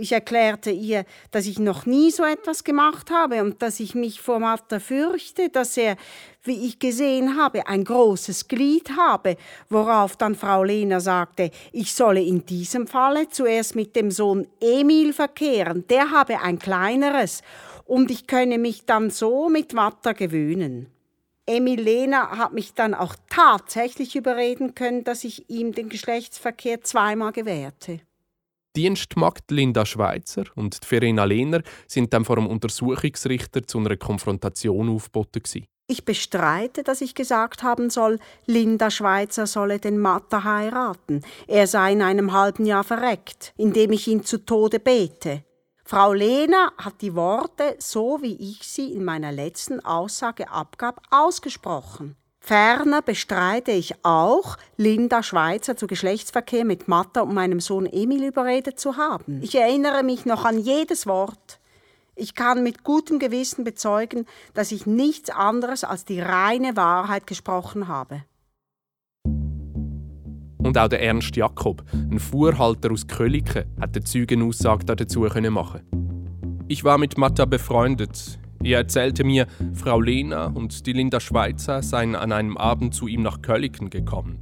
Ich 0.00 0.12
erklärte 0.12 0.70
ihr, 0.70 1.04
dass 1.30 1.44
ich 1.44 1.58
noch 1.58 1.84
nie 1.84 2.10
so 2.10 2.24
etwas 2.24 2.64
gemacht 2.64 3.10
habe 3.10 3.42
und 3.42 3.60
dass 3.60 3.80
ich 3.80 3.94
mich 3.94 4.22
vor 4.22 4.38
Martha 4.38 4.80
fürchte, 4.80 5.50
dass 5.50 5.76
er, 5.76 5.96
wie 6.42 6.66
ich 6.66 6.78
gesehen 6.78 7.36
habe, 7.36 7.66
ein 7.66 7.84
großes 7.84 8.48
Glied 8.48 8.96
habe, 8.96 9.36
worauf 9.68 10.16
dann 10.16 10.36
Frau 10.36 10.64
Lena 10.64 11.00
sagte, 11.00 11.50
ich 11.72 11.92
solle 11.92 12.22
in 12.22 12.46
diesem 12.46 12.86
Falle 12.86 13.28
zuerst 13.28 13.76
mit 13.76 13.94
dem 13.94 14.10
Sohn 14.10 14.46
Emil 14.58 15.12
verkehren, 15.12 15.86
der 15.88 16.10
habe 16.10 16.40
ein 16.40 16.58
kleineres, 16.58 17.42
und 17.84 18.10
ich 18.10 18.26
könne 18.26 18.56
mich 18.56 18.86
dann 18.86 19.10
so 19.10 19.50
mit 19.50 19.74
Martha 19.74 20.12
gewöhnen. 20.12 20.86
Emil 21.44 21.80
Lena 21.80 22.38
hat 22.38 22.54
mich 22.54 22.72
dann 22.72 22.94
auch 22.94 23.16
tatsächlich 23.28 24.16
überreden 24.16 24.74
können, 24.74 25.04
dass 25.04 25.24
ich 25.24 25.50
ihm 25.50 25.72
den 25.72 25.90
Geschlechtsverkehr 25.90 26.80
zweimal 26.80 27.32
gewährte. 27.32 28.00
Dienstmagd 28.76 29.50
Linda 29.50 29.84
Schweizer 29.84 30.44
und 30.54 30.78
Verena 30.84 31.24
Lehner 31.24 31.62
sind 31.88 32.12
dann 32.12 32.24
vor 32.24 32.36
dem 32.36 32.46
Untersuchungsrichter 32.46 33.66
zu 33.66 33.78
einer 33.78 33.96
Konfrontation 33.96 34.88
aufgeboten. 34.88 35.66
Ich 35.88 36.04
bestreite, 36.04 36.84
dass 36.84 37.00
ich 37.00 37.16
gesagt 37.16 37.64
haben 37.64 37.90
soll, 37.90 38.20
Linda 38.46 38.92
Schweizer 38.92 39.48
solle 39.48 39.80
den 39.80 39.98
Matter 39.98 40.44
heiraten. 40.44 41.22
Er 41.48 41.66
sei 41.66 41.94
in 41.94 42.02
einem 42.02 42.32
halben 42.32 42.64
Jahr 42.64 42.84
verreckt, 42.84 43.52
indem 43.56 43.90
ich 43.90 44.06
ihn 44.06 44.22
zu 44.22 44.38
Tode 44.38 44.78
bete. 44.78 45.42
Frau 45.84 46.12
Lehner 46.12 46.72
hat 46.78 47.02
die 47.02 47.16
Worte, 47.16 47.74
so 47.80 48.22
wie 48.22 48.36
ich 48.36 48.68
sie 48.68 48.92
in 48.92 49.04
meiner 49.04 49.32
letzten 49.32 49.80
Aussage 49.80 50.48
abgab, 50.48 51.02
ausgesprochen. 51.10 52.14
Ferner 52.40 53.02
bestreite 53.02 53.70
ich 53.70 53.94
auch, 54.02 54.56
Linda 54.76 55.22
Schweizer 55.22 55.76
zu 55.76 55.86
Geschlechtsverkehr 55.86 56.64
mit 56.64 56.88
Matta 56.88 57.20
und 57.20 57.34
meinem 57.34 57.60
Sohn 57.60 57.86
Emil 57.86 58.24
überredet 58.24 58.80
zu 58.80 58.96
haben. 58.96 59.40
Ich 59.42 59.54
erinnere 59.54 60.02
mich 60.02 60.24
noch 60.24 60.44
an 60.44 60.58
jedes 60.58 61.06
Wort. 61.06 61.60
Ich 62.16 62.34
kann 62.34 62.62
mit 62.62 62.82
gutem 62.82 63.18
Gewissen 63.18 63.62
bezeugen, 63.62 64.26
dass 64.52 64.72
ich 64.72 64.84
nichts 64.84 65.30
anderes 65.30 65.84
als 65.84 66.04
die 66.04 66.20
reine 66.20 66.76
Wahrheit 66.76 67.26
gesprochen 67.26 67.88
habe. 67.88 68.24
Und 70.58 70.76
auch 70.76 70.88
der 70.88 71.02
Ernst 71.02 71.36
Jakob, 71.36 71.82
ein 71.92 72.18
Fuhrhalter 72.18 72.90
aus 72.90 73.06
Köliken, 73.06 73.64
hat 73.80 73.96
eine 73.96 74.04
Zeugenaussage 74.04 74.84
dazu 74.84 75.20
machen. 75.20 75.82
Ich 76.68 76.84
war 76.84 76.98
mit 76.98 77.16
Matta 77.16 77.44
befreundet. 77.44 78.38
Er 78.62 78.78
erzählte 78.78 79.24
mir, 79.24 79.46
Frau 79.72 80.00
Lena 80.00 80.46
und 80.46 80.86
die 80.86 80.92
Linda 80.92 81.18
Schweizer 81.18 81.82
seien 81.82 82.14
an 82.14 82.30
einem 82.30 82.58
Abend 82.58 82.94
zu 82.94 83.08
ihm 83.08 83.22
nach 83.22 83.40
Kölliken 83.40 83.88
gekommen. 83.88 84.38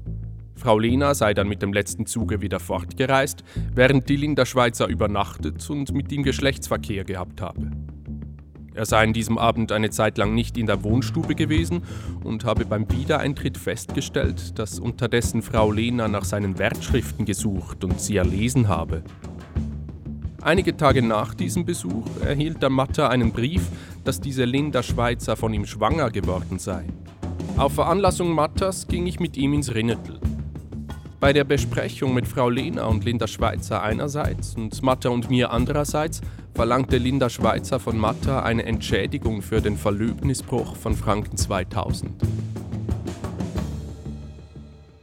Frau 0.56 0.76
Lena 0.76 1.14
sei 1.14 1.34
dann 1.34 1.48
mit 1.48 1.62
dem 1.62 1.72
letzten 1.72 2.04
Zuge 2.04 2.40
wieder 2.40 2.58
fortgereist, 2.58 3.44
während 3.74 4.08
die 4.08 4.16
Linda 4.16 4.44
Schweizer 4.44 4.88
übernachtet 4.88 5.70
und 5.70 5.92
mit 5.94 6.10
ihm 6.10 6.24
Geschlechtsverkehr 6.24 7.04
gehabt 7.04 7.40
habe. 7.40 7.70
Er 8.74 8.86
sei 8.86 9.04
an 9.04 9.12
diesem 9.12 9.38
Abend 9.38 9.70
eine 9.70 9.90
Zeit 9.90 10.18
lang 10.18 10.34
nicht 10.34 10.58
in 10.58 10.66
der 10.66 10.82
Wohnstube 10.82 11.34
gewesen 11.36 11.82
und 12.22 12.44
habe 12.44 12.64
beim 12.64 12.90
Wiedereintritt 12.90 13.56
festgestellt, 13.56 14.58
dass 14.58 14.80
unterdessen 14.80 15.42
Frau 15.42 15.70
Lena 15.70 16.08
nach 16.08 16.24
seinen 16.24 16.58
Wertschriften 16.58 17.24
gesucht 17.24 17.84
und 17.84 18.00
sie 18.00 18.16
erlesen 18.16 18.68
habe. 18.68 19.02
Einige 20.40 20.76
Tage 20.76 21.02
nach 21.02 21.34
diesem 21.34 21.64
Besuch 21.64 22.06
erhielt 22.24 22.62
der 22.62 22.70
Matter 22.70 23.10
einen 23.10 23.32
Brief, 23.32 23.68
dass 24.04 24.20
diese 24.20 24.44
Linda 24.44 24.84
Schweizer 24.84 25.36
von 25.36 25.52
ihm 25.52 25.66
schwanger 25.66 26.10
geworden 26.10 26.60
sei. 26.60 26.84
Auf 27.56 27.74
Veranlassung 27.74 28.32
Matters 28.32 28.86
ging 28.86 29.08
ich 29.08 29.18
mit 29.18 29.36
ihm 29.36 29.52
ins 29.52 29.74
Rinnetel. 29.74 30.20
Bei 31.18 31.32
der 31.32 31.42
Besprechung 31.42 32.14
mit 32.14 32.28
Frau 32.28 32.48
Lena 32.48 32.84
und 32.86 33.04
Linda 33.04 33.26
Schweizer 33.26 33.82
einerseits 33.82 34.54
und 34.54 34.80
Matter 34.80 35.10
und 35.10 35.28
mir 35.28 35.50
andererseits 35.50 36.20
verlangte 36.54 36.98
Linda 36.98 37.28
Schweizer 37.28 37.80
von 37.80 37.98
Matter 37.98 38.44
eine 38.44 38.64
Entschädigung 38.64 39.42
für 39.42 39.60
den 39.60 39.76
Verlöbnisbruch 39.76 40.76
von 40.76 40.94
Franken 40.94 41.36
2000. 41.36 42.12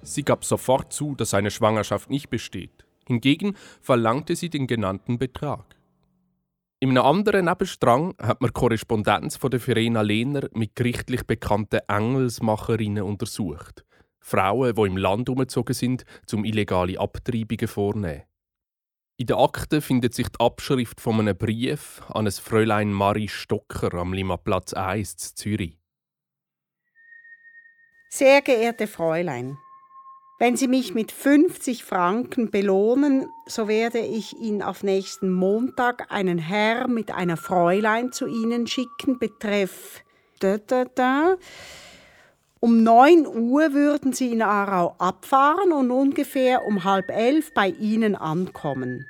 Sie 0.01 0.23
gab 0.23 0.45
sofort 0.45 0.93
zu, 0.93 1.13
dass 1.15 1.31
seine 1.31 1.51
Schwangerschaft 1.51 2.09
nicht 2.09 2.29
besteht. 2.29 2.84
Hingegen 3.07 3.55
verlangte 3.81 4.35
sie 4.35 4.49
den 4.49 4.67
genannten 4.67 5.17
Betrag. 5.17 5.75
In 6.79 6.89
einem 6.89 7.05
anderen 7.05 7.45
Nebenstrang 7.45 8.15
hat 8.21 8.41
man 8.41 8.53
Korrespondenz 8.53 9.37
von 9.37 9.49
der 9.49 9.59
Verena 9.59 10.01
Lehner 10.01 10.49
mit 10.53 10.75
gerichtlich 10.75 11.23
bekannten 11.23 11.79
Engelsmacherinnen 11.87 13.03
untersucht. 13.03 13.85
Frauen, 14.19 14.75
die 14.75 14.81
im 14.81 14.97
Land 14.97 15.29
umgezogen 15.29 15.73
sind, 15.73 16.03
zum 16.25 16.45
illegale 16.45 16.99
Abtreibungen 16.99 17.67
vornehmen. 17.67 18.23
In 19.17 19.27
der 19.27 19.37
Akte 19.37 19.79
findet 19.79 20.13
sich 20.13 20.27
die 20.27 20.39
Abschrift 20.39 20.99
von 20.99 21.19
einem 21.19 21.37
Brief 21.37 22.01
an 22.09 22.25
ein 22.27 22.31
Fräulein 22.31 22.91
Marie 22.91 23.29
Stocker 23.29 23.93
am 23.93 24.11
Limaplatz 24.11 24.73
1 24.73 25.15
zu 25.15 25.35
Zürich. 25.35 25.79
Sehr 28.09 28.41
geehrte 28.41 28.87
Fräulein, 28.87 29.57
Wenn 30.37 30.57
Sie 30.57 30.67
mich 30.67 30.93
mit 30.93 31.13
50 31.13 31.85
Franken 31.85 32.51
belohnen, 32.51 33.29
so 33.47 33.69
werde 33.69 33.99
ich 33.99 34.37
Ihnen 34.37 34.61
auf 34.61 34.83
nächsten 34.83 35.31
Montag 35.31 36.11
einen 36.11 36.39
Herr 36.39 36.89
mit 36.89 37.09
einer 37.11 37.37
Fräulein 37.37 38.11
zu 38.11 38.27
Ihnen 38.27 38.67
schicken, 38.67 39.17
betreff 39.17 40.03
da, 40.39 40.57
da, 40.57 40.83
da. 40.93 41.35
Um 42.59 42.83
9 42.83 43.25
Uhr 43.27 43.71
würden 43.73 44.11
Sie 44.11 44.33
in 44.33 44.41
Aarau 44.41 44.95
abfahren 44.97 45.71
und 45.71 45.89
ungefähr 45.89 46.65
um 46.65 46.83
halb 46.83 47.09
elf 47.09 47.53
bei 47.53 47.69
Ihnen 47.69 48.15
ankommen. 48.15 49.05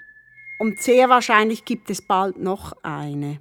Und 0.60 0.79
sehr 0.79 1.10
wahrscheinlich 1.10 1.65
gibt 1.65 1.89
es 1.89 2.05
bald 2.05 2.38
noch 2.38 2.74
eine. 2.84 3.39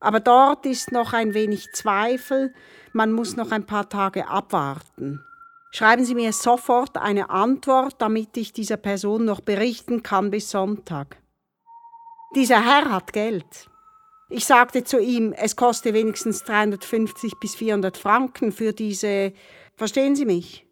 Aber 0.00 0.18
dort 0.18 0.66
ist 0.66 0.90
noch 0.90 1.12
ein 1.12 1.34
wenig 1.34 1.70
Zweifel, 1.72 2.52
man 2.92 3.12
muss 3.12 3.36
noch 3.36 3.52
ein 3.52 3.64
paar 3.64 3.88
Tage 3.88 4.26
abwarten. 4.26 5.20
Schreiben 5.74 6.04
Sie 6.04 6.14
mir 6.14 6.34
sofort 6.34 6.98
eine 6.98 7.30
Antwort, 7.30 7.94
damit 7.98 8.36
ich 8.36 8.52
dieser 8.52 8.76
Person 8.76 9.24
noch 9.24 9.40
berichten 9.40 10.02
kann 10.02 10.30
bis 10.30 10.50
Sonntag. 10.50 11.16
Dieser 12.34 12.62
Herr 12.62 12.92
hat 12.92 13.14
Geld. 13.14 13.70
Ich 14.28 14.44
sagte 14.44 14.84
zu 14.84 14.98
ihm, 14.98 15.32
es 15.32 15.56
koste 15.56 15.94
wenigstens 15.94 16.44
350 16.44 17.40
bis 17.40 17.54
400 17.54 17.96
Franken 17.96 18.52
für 18.52 18.72
diese. 18.72 19.32
Verstehen 19.76 20.14
Sie 20.14 20.26
mich? 20.26 20.66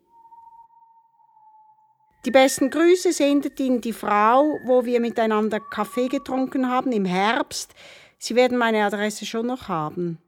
Die 2.27 2.31
besten 2.31 2.69
Grüße 2.69 3.15
sendet 3.15 3.59
Ihnen 3.59 3.81
die 3.81 3.95
Frau, 3.95 4.59
wo 4.67 4.85
wir 4.85 5.01
miteinander 5.01 5.61
Kaffee 5.61 6.09
getrunken 6.09 6.69
haben 6.69 6.93
im 6.93 7.07
Herbst. 7.07 7.75
Sie 8.19 8.35
werden 8.35 8.59
meine 8.59 8.85
Adresse 8.85 9.25
schon 9.25 9.47
noch 9.47 9.69
haben. 9.69 10.19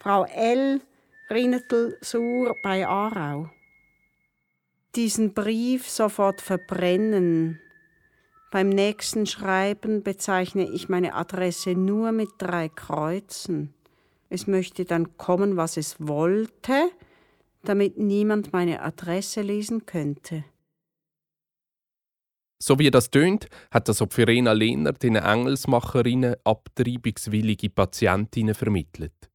Frau 0.00 0.24
L. 0.24 0.80
Rinnetel-Sur 1.30 2.54
bei 2.62 2.86
Aarau. 2.86 3.48
Diesen 4.94 5.32
Brief 5.32 5.88
sofort 5.88 6.42
verbrennen. 6.42 7.60
Beim 8.50 8.68
nächsten 8.68 9.26
Schreiben 9.26 10.02
bezeichne 10.02 10.68
ich 10.68 10.88
meine 10.88 11.14
Adresse 11.14 11.74
nur 11.74 12.12
mit 12.12 12.28
drei 12.38 12.68
Kreuzen. 12.68 13.72
Es 14.28 14.46
möchte 14.46 14.84
dann 14.84 15.16
kommen, 15.16 15.56
was 15.56 15.76
es 15.78 15.96
wollte, 15.98 16.90
damit 17.62 17.98
niemand 17.98 18.52
meine 18.52 18.82
Adresse 18.82 19.40
lesen 19.40 19.86
könnte. 19.86 20.44
So 22.62 22.78
wie 22.78 22.90
das 22.90 23.10
tönt, 23.10 23.48
hat 23.70 23.88
das 23.88 24.02
Verena 24.10 24.52
Lehner 24.52 24.92
den 24.92 25.16
Engelsmacherinnen 25.16 26.36
abtreibungswillige 26.44 27.70
Patientinnen 27.70 28.54
vermittelt. 28.54 29.30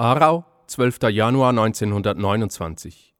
Aarau, 0.00 0.46
12. 0.66 1.10
Januar 1.10 1.50
1929. 1.50 3.14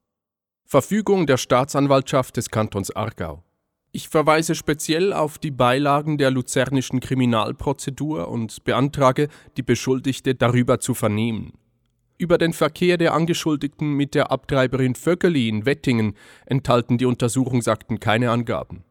Verfügung 0.64 1.26
der 1.26 1.36
Staatsanwaltschaft 1.36 2.38
des 2.38 2.48
Kantons 2.48 2.90
Aargau. 2.90 3.44
Ich 3.92 4.08
verweise 4.08 4.54
speziell 4.54 5.12
auf 5.12 5.36
die 5.36 5.50
Beilagen 5.50 6.16
der 6.16 6.30
luzernischen 6.30 7.00
Kriminalprozedur 7.00 8.28
und 8.28 8.64
beantrage, 8.64 9.28
die 9.58 9.62
Beschuldigte 9.62 10.34
darüber 10.34 10.80
zu 10.80 10.94
vernehmen. 10.94 11.52
Über 12.16 12.38
den 12.38 12.54
Verkehr 12.54 12.96
der 12.96 13.12
Angeschuldigten 13.12 13.92
mit 13.92 14.14
der 14.14 14.30
Abtreiberin 14.30 14.94
Vöckeli 14.94 15.50
in 15.50 15.66
Wettingen 15.66 16.14
enthalten 16.46 16.96
die 16.96 17.04
Untersuchungsakten 17.04 18.00
keine 18.00 18.30
Angaben. 18.30 18.84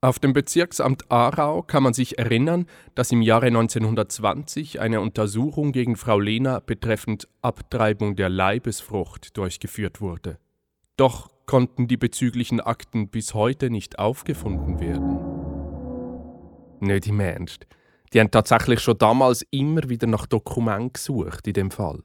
Auf 0.00 0.20
dem 0.20 0.32
Bezirksamt 0.32 1.10
Aarau 1.10 1.62
kann 1.62 1.82
man 1.82 1.92
sich 1.92 2.20
erinnern, 2.20 2.66
dass 2.94 3.10
im 3.10 3.20
Jahre 3.20 3.46
1920 3.46 4.78
eine 4.78 5.00
Untersuchung 5.00 5.72
gegen 5.72 5.96
Frau 5.96 6.20
Lehner 6.20 6.60
betreffend 6.60 7.26
Abtreibung 7.42 8.14
der 8.14 8.28
Leibesfrucht 8.28 9.36
durchgeführt 9.36 10.00
wurde. 10.00 10.38
Doch 10.96 11.32
konnten 11.46 11.88
die 11.88 11.96
bezüglichen 11.96 12.60
Akten 12.60 13.08
bis 13.08 13.34
heute 13.34 13.70
nicht 13.70 13.98
aufgefunden 13.98 14.78
werden. 14.78 15.18
Nicht 16.78 17.08
im 17.08 17.18
Ernst. 17.18 17.66
Die 18.12 18.20
haben 18.20 18.30
tatsächlich 18.30 18.78
schon 18.78 18.98
damals 18.98 19.44
immer 19.50 19.88
wieder 19.88 20.06
nach 20.06 20.26
Dokumenten 20.26 20.92
gesucht 20.92 21.48
in 21.48 21.54
dem 21.54 21.70
Fall. 21.72 22.02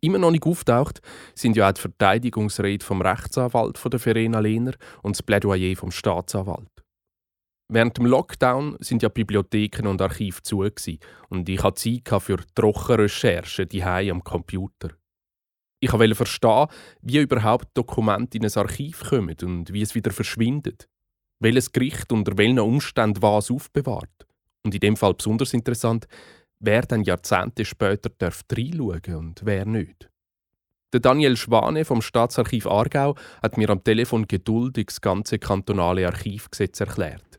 Immer 0.00 0.18
noch 0.18 0.30
nicht 0.30 0.46
auftaucht 0.46 1.00
sind 1.34 1.56
ja 1.56 1.68
auch 1.68 1.72
die 1.72 1.80
Verteidigungsrede 1.80 2.84
vom 2.84 3.02
Rechtsanwalt 3.02 3.76
von 3.76 3.90
der 3.90 4.00
Verena 4.00 4.40
Lehner 4.40 4.72
und 5.02 5.16
das 5.16 5.22
Plädoyer 5.22 5.76
vom 5.76 5.90
Staatsanwalt. 5.90 6.70
Während 7.72 7.96
dem 7.98 8.06
Lockdown 8.06 8.76
sind 8.80 9.02
ja 9.02 9.08
Bibliotheken 9.08 9.86
und 9.86 10.02
Archive 10.02 10.42
zu 10.42 10.64
und 11.28 11.48
ich 11.48 11.62
hatte 11.62 12.02
Zeit 12.02 12.22
für 12.22 12.38
Trockenrecherchen 12.54 13.68
die 13.68 13.84
am 13.84 14.24
Computer. 14.24 14.90
Ich 15.78 15.92
wollte 15.92 16.14
verstehen, 16.14 16.66
wie 17.00 17.18
überhaupt 17.18 17.68
Dokumente 17.74 18.38
in 18.38 18.44
ein 18.44 18.52
Archiv 18.54 19.04
kommen 19.08 19.36
und 19.42 19.72
wie 19.72 19.82
es 19.82 19.94
wieder 19.94 20.10
verschwindet. 20.10 20.88
Welches 21.38 21.72
Gericht 21.72 22.12
unter 22.12 22.36
welchen 22.36 22.58
Umständen 22.58 23.22
was 23.22 23.50
aufbewahrt. 23.50 24.26
Und 24.62 24.74
in 24.74 24.80
dem 24.80 24.96
Fall 24.96 25.14
besonders 25.14 25.54
interessant, 25.54 26.06
wer 26.60 26.82
dann 26.82 27.02
Jahrzehnte 27.02 27.64
später 27.64 28.10
darf 28.18 28.42
reinschauen 28.52 29.16
und 29.16 29.40
wer 29.44 29.64
nicht. 29.66 30.08
Der 30.92 31.00
Daniel 31.00 31.36
Schwane 31.36 31.84
vom 31.84 32.02
Staatsarchiv 32.02 32.66
Aargau 32.66 33.14
hat 33.42 33.56
mir 33.56 33.70
am 33.70 33.82
Telefon 33.82 34.26
geduldig 34.26 34.86
das 34.86 35.00
ganze 35.00 35.38
kantonale 35.38 36.06
Archivgesetz 36.06 36.80
erklärt. 36.80 37.38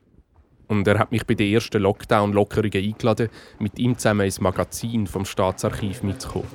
Und 0.68 0.88
er 0.88 0.98
hat 0.98 1.12
mich 1.12 1.26
bei 1.26 1.34
den 1.34 1.52
ersten 1.52 1.82
Lockdown-Lockerungen 1.82 2.82
eingeladen, 2.82 3.28
mit 3.58 3.78
ihm 3.78 3.98
zusammen 3.98 4.24
ins 4.24 4.40
Magazin 4.40 5.06
vom 5.06 5.26
Staatsarchiv 5.26 6.02
mitzukommen. 6.02 6.48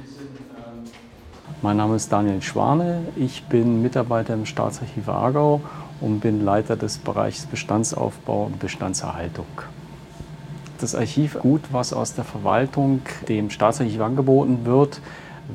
Mein 1.61 1.77
Name 1.77 1.95
ist 1.95 2.11
Daniel 2.11 2.41
Schwane, 2.41 3.07
ich 3.15 3.43
bin 3.43 3.81
Mitarbeiter 3.81 4.33
im 4.33 4.45
Staatsarchiv 4.45 5.07
Aargau 5.07 5.61
und 6.01 6.19
bin 6.19 6.43
Leiter 6.43 6.75
des 6.75 6.97
Bereichs 6.97 7.45
Bestandsaufbau 7.45 8.45
und 8.45 8.59
Bestandserhaltung 8.59 9.45
das 10.81 10.95
Archivgut, 10.95 11.61
was 11.71 11.93
aus 11.93 12.13
der 12.13 12.23
Verwaltung 12.23 13.01
dem 13.27 13.49
Staatsarchiv 13.49 14.01
angeboten 14.01 14.59
wird, 14.63 15.01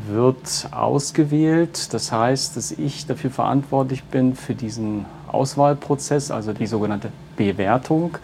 wird 0.09 0.69
ausgewählt. 0.71 1.93
Das 1.93 2.13
heißt, 2.13 2.57
dass 2.57 2.73
ich 2.73 3.07
dafür 3.07 3.31
verantwortlich 3.31 4.05
bin 4.05 4.35
für 4.35 4.55
diesen 4.55 5.05
Auswahlprozess, 5.29 6.31
also 6.31 6.53
die 6.53 6.67
sogenannte 6.67 7.11
Bewertung. 7.37 8.19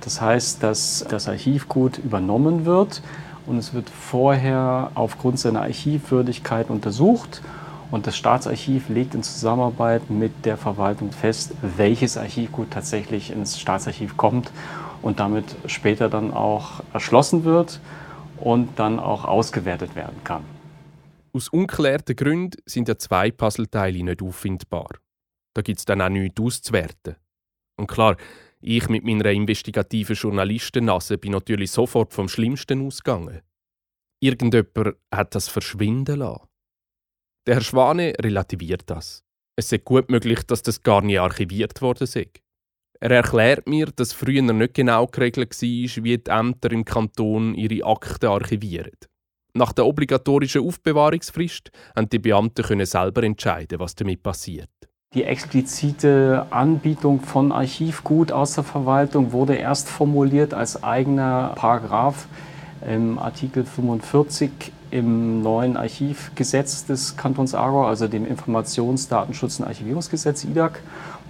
Das 0.00 0.20
heißt, 0.20 0.62
dass 0.62 1.04
das 1.08 1.28
Archivgut 1.28 1.98
übernommen 1.98 2.64
wird 2.64 3.02
und 3.46 3.58
es 3.58 3.74
wird 3.74 3.90
vorher 3.90 4.90
aufgrund 4.94 5.38
seiner 5.38 5.62
Archivwürdigkeit 5.62 6.70
untersucht 6.70 7.42
und 7.90 8.06
das 8.06 8.16
Staatsarchiv 8.16 8.88
legt 8.88 9.14
in 9.14 9.22
Zusammenarbeit 9.22 10.10
mit 10.10 10.44
der 10.44 10.56
Verwaltung 10.56 11.12
fest, 11.12 11.52
welches 11.76 12.16
Archivgut 12.16 12.70
tatsächlich 12.70 13.30
ins 13.30 13.58
Staatsarchiv 13.58 14.16
kommt 14.16 14.50
und 15.02 15.20
damit 15.20 15.56
später 15.66 16.08
dann 16.08 16.32
auch 16.32 16.82
erschlossen 16.92 17.44
wird 17.44 17.80
und 18.38 18.78
dann 18.78 18.98
auch 18.98 19.24
ausgewertet 19.24 19.94
werden 19.94 20.22
kann. 20.24 20.44
Aus 21.32 21.48
unklärten 21.48 22.16
Gründen 22.16 22.60
sind 22.66 22.88
ja 22.88 22.96
zwei 22.96 23.30
Puzzleteile 23.30 24.02
nicht 24.02 24.22
auffindbar. 24.22 24.88
Da 25.54 25.62
gibt 25.62 25.78
es 25.78 25.84
dann 25.84 26.00
auch 26.00 26.08
nichts 26.08 26.40
auszuwerten. 26.40 27.16
Und 27.78 27.88
klar, 27.88 28.16
ich 28.60 28.88
mit 28.88 29.04
meiner 29.04 29.30
investigativen 29.30 30.16
Journalistennase 30.16 31.18
bin 31.18 31.32
natürlich 31.32 31.70
sofort 31.70 32.14
vom 32.14 32.28
Schlimmsten 32.28 32.86
ausgegangen. 32.86 33.42
Irgendjemand 34.20 34.96
hat 35.14 35.34
das 35.34 35.48
verschwinden 35.48 36.20
lassen. 36.20 36.48
Der 37.46 37.56
Herr 37.56 37.62
Schwane 37.62 38.14
relativiert 38.20 38.84
das. 38.86 39.22
Es 39.56 39.70
ist 39.70 39.84
gut 39.84 40.10
möglich, 40.10 40.42
dass 40.42 40.62
das 40.62 40.82
gar 40.82 41.02
nicht 41.02 41.20
archiviert 41.20 41.80
worden 41.80 42.04
ist. 42.04 42.40
Er 43.00 43.10
erklärt 43.10 43.68
mir, 43.68 43.86
dass 43.94 44.12
früher 44.12 44.42
nicht 44.42 44.74
genau 44.74 45.06
geregelt 45.06 45.50
war, 45.50 46.04
wie 46.04 46.18
die 46.18 46.30
Ämter 46.30 46.70
im 46.72 46.84
Kanton 46.84 47.54
ihre 47.54 47.86
Akten 47.86 48.26
archivieren. 48.26 48.96
Nach 49.54 49.72
der 49.72 49.86
obligatorischen 49.86 50.66
Aufbewahrungsfrist 50.66 51.70
haben 51.94 52.08
die 52.08 52.18
Beamten 52.18 52.84
selber 52.84 53.22
entscheiden, 53.22 53.78
was 53.78 53.94
damit 53.94 54.22
passiert. 54.22 54.68
Die 55.14 55.24
explizite 55.24 56.46
Anbietung 56.50 57.20
von 57.20 57.52
Archivgut 57.52 58.32
aus 58.32 58.54
der 58.54 58.64
Verwaltung 58.64 59.32
wurde 59.32 59.54
erst 59.54 59.88
formuliert 59.88 60.52
als 60.52 60.82
eigener 60.82 61.52
Paragraph 61.54 62.26
im 62.86 63.18
Artikel 63.18 63.64
45 63.64 64.50
im 64.90 65.42
neuen 65.42 65.76
Archivgesetz 65.76 66.84
des 66.84 67.16
Kantons 67.16 67.54
Aargau, 67.54 67.86
also 67.86 68.08
dem 68.08 68.26
Informationsdatenschutz- 68.26 69.60
und 69.60 69.66
Archivierungsgesetz 69.66 70.44
IDAG. 70.44 70.80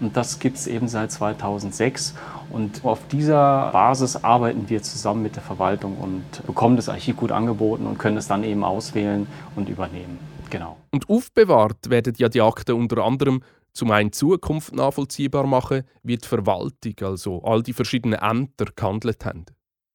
Und 0.01 0.17
das 0.17 0.39
gibt 0.39 0.57
es 0.57 0.67
eben 0.67 0.89
seit 0.89 1.11
2006. 1.13 2.15
Und 2.51 2.85
auf 2.85 3.01
dieser 3.09 3.71
Basis 3.73 4.17
arbeiten 4.17 4.69
wir 4.69 4.83
zusammen 4.83 5.23
mit 5.23 5.37
der 5.37 5.43
Verwaltung 5.43 5.97
und 5.97 6.47
bekommen 6.47 6.77
das 6.77 6.89
Archiv 6.89 7.17
gut 7.17 7.33
angeboten 7.33 7.87
und 7.87 7.99
können 7.99 8.17
es 8.17 8.29
dann 8.29 8.45
eben 8.45 8.65
auswählen 8.65 9.27
und 9.57 9.69
übernehmen. 9.69 10.19
Genau. 10.51 10.77
Und 10.93 11.09
aufbewahrt 11.09 11.91
werden 11.91 12.15
ja 12.19 12.29
die 12.29 12.41
Akten 12.41 12.77
unter 12.77 13.05
anderem 13.05 13.43
zum 13.73 13.91
einen 13.91 14.13
Zukunft 14.13 14.75
nachvollziehbar 14.75 15.47
machen, 15.47 15.83
wie 16.03 16.17
die 16.17 16.27
Verwaltung, 16.27 16.95
also 17.03 17.43
all 17.43 17.63
die 17.63 17.73
verschiedenen 17.73 18.19
Ämter 18.19 18.67
gehandelt 18.75 19.25
haben. 19.25 19.45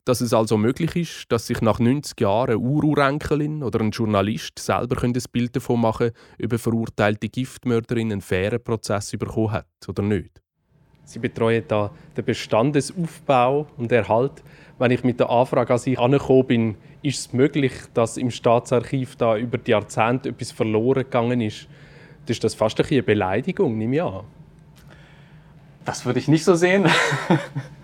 Dass 0.05 0.21
es 0.21 0.33
also 0.33 0.57
möglich 0.57 0.95
ist, 0.95 1.31
dass 1.31 1.47
sich 1.47 1.61
nach 1.61 1.79
90 1.79 2.19
Jahren 2.19 2.51
eine 2.51 2.59
Ururenkelin 2.59 3.63
oder 3.63 3.81
ein 3.81 3.91
Journalist 3.91 4.57
selber 4.57 5.03
ein 5.03 5.13
Bild 5.31 5.55
davon 5.55 5.81
machen 5.81 6.11
können, 6.11 6.45
ob 6.45 6.51
eine 6.51 6.59
verurteilte 6.59 7.29
Giftmörderin 7.29 8.11
einen 8.11 8.21
fairen 8.21 8.63
Prozess 8.63 9.11
bekommen 9.11 9.51
hat 9.51 9.67
oder 9.87 10.01
nicht. 10.01 10.41
Sie 11.03 11.19
betreuen 11.19 11.63
da 11.67 11.91
den 12.15 12.25
Bestandesaufbau 12.25 13.67
und 13.77 13.91
Erhalt. 13.91 14.43
Wenn 14.79 14.91
ich 14.91 15.03
mit 15.03 15.19
der 15.19 15.29
Anfrage 15.29 15.73
an 15.73 15.79
Sie 15.79 15.97
angekommen 15.97 16.47
bin, 16.47 16.75
ist 17.03 17.19
es 17.19 17.33
möglich, 17.33 17.73
dass 17.93 18.17
im 18.17 18.31
Staatsarchiv 18.31 19.15
da 19.17 19.37
über 19.37 19.57
die 19.57 19.71
Jahrzehnte 19.71 20.29
etwas 20.29 20.51
verloren 20.51 21.03
gegangen 21.03 21.41
ist. 21.41 21.67
Das 22.25 22.37
ist 22.37 22.43
das 22.43 22.55
fast 22.55 22.79
eine 22.79 23.03
Beleidigung, 23.03 23.77
nehme 23.77 23.95
ich 23.95 24.01
an. 24.01 24.23
Das 25.85 26.05
würde 26.05 26.19
ich 26.19 26.27
nicht 26.27 26.43
so 26.43 26.55
sehen. 26.55 26.87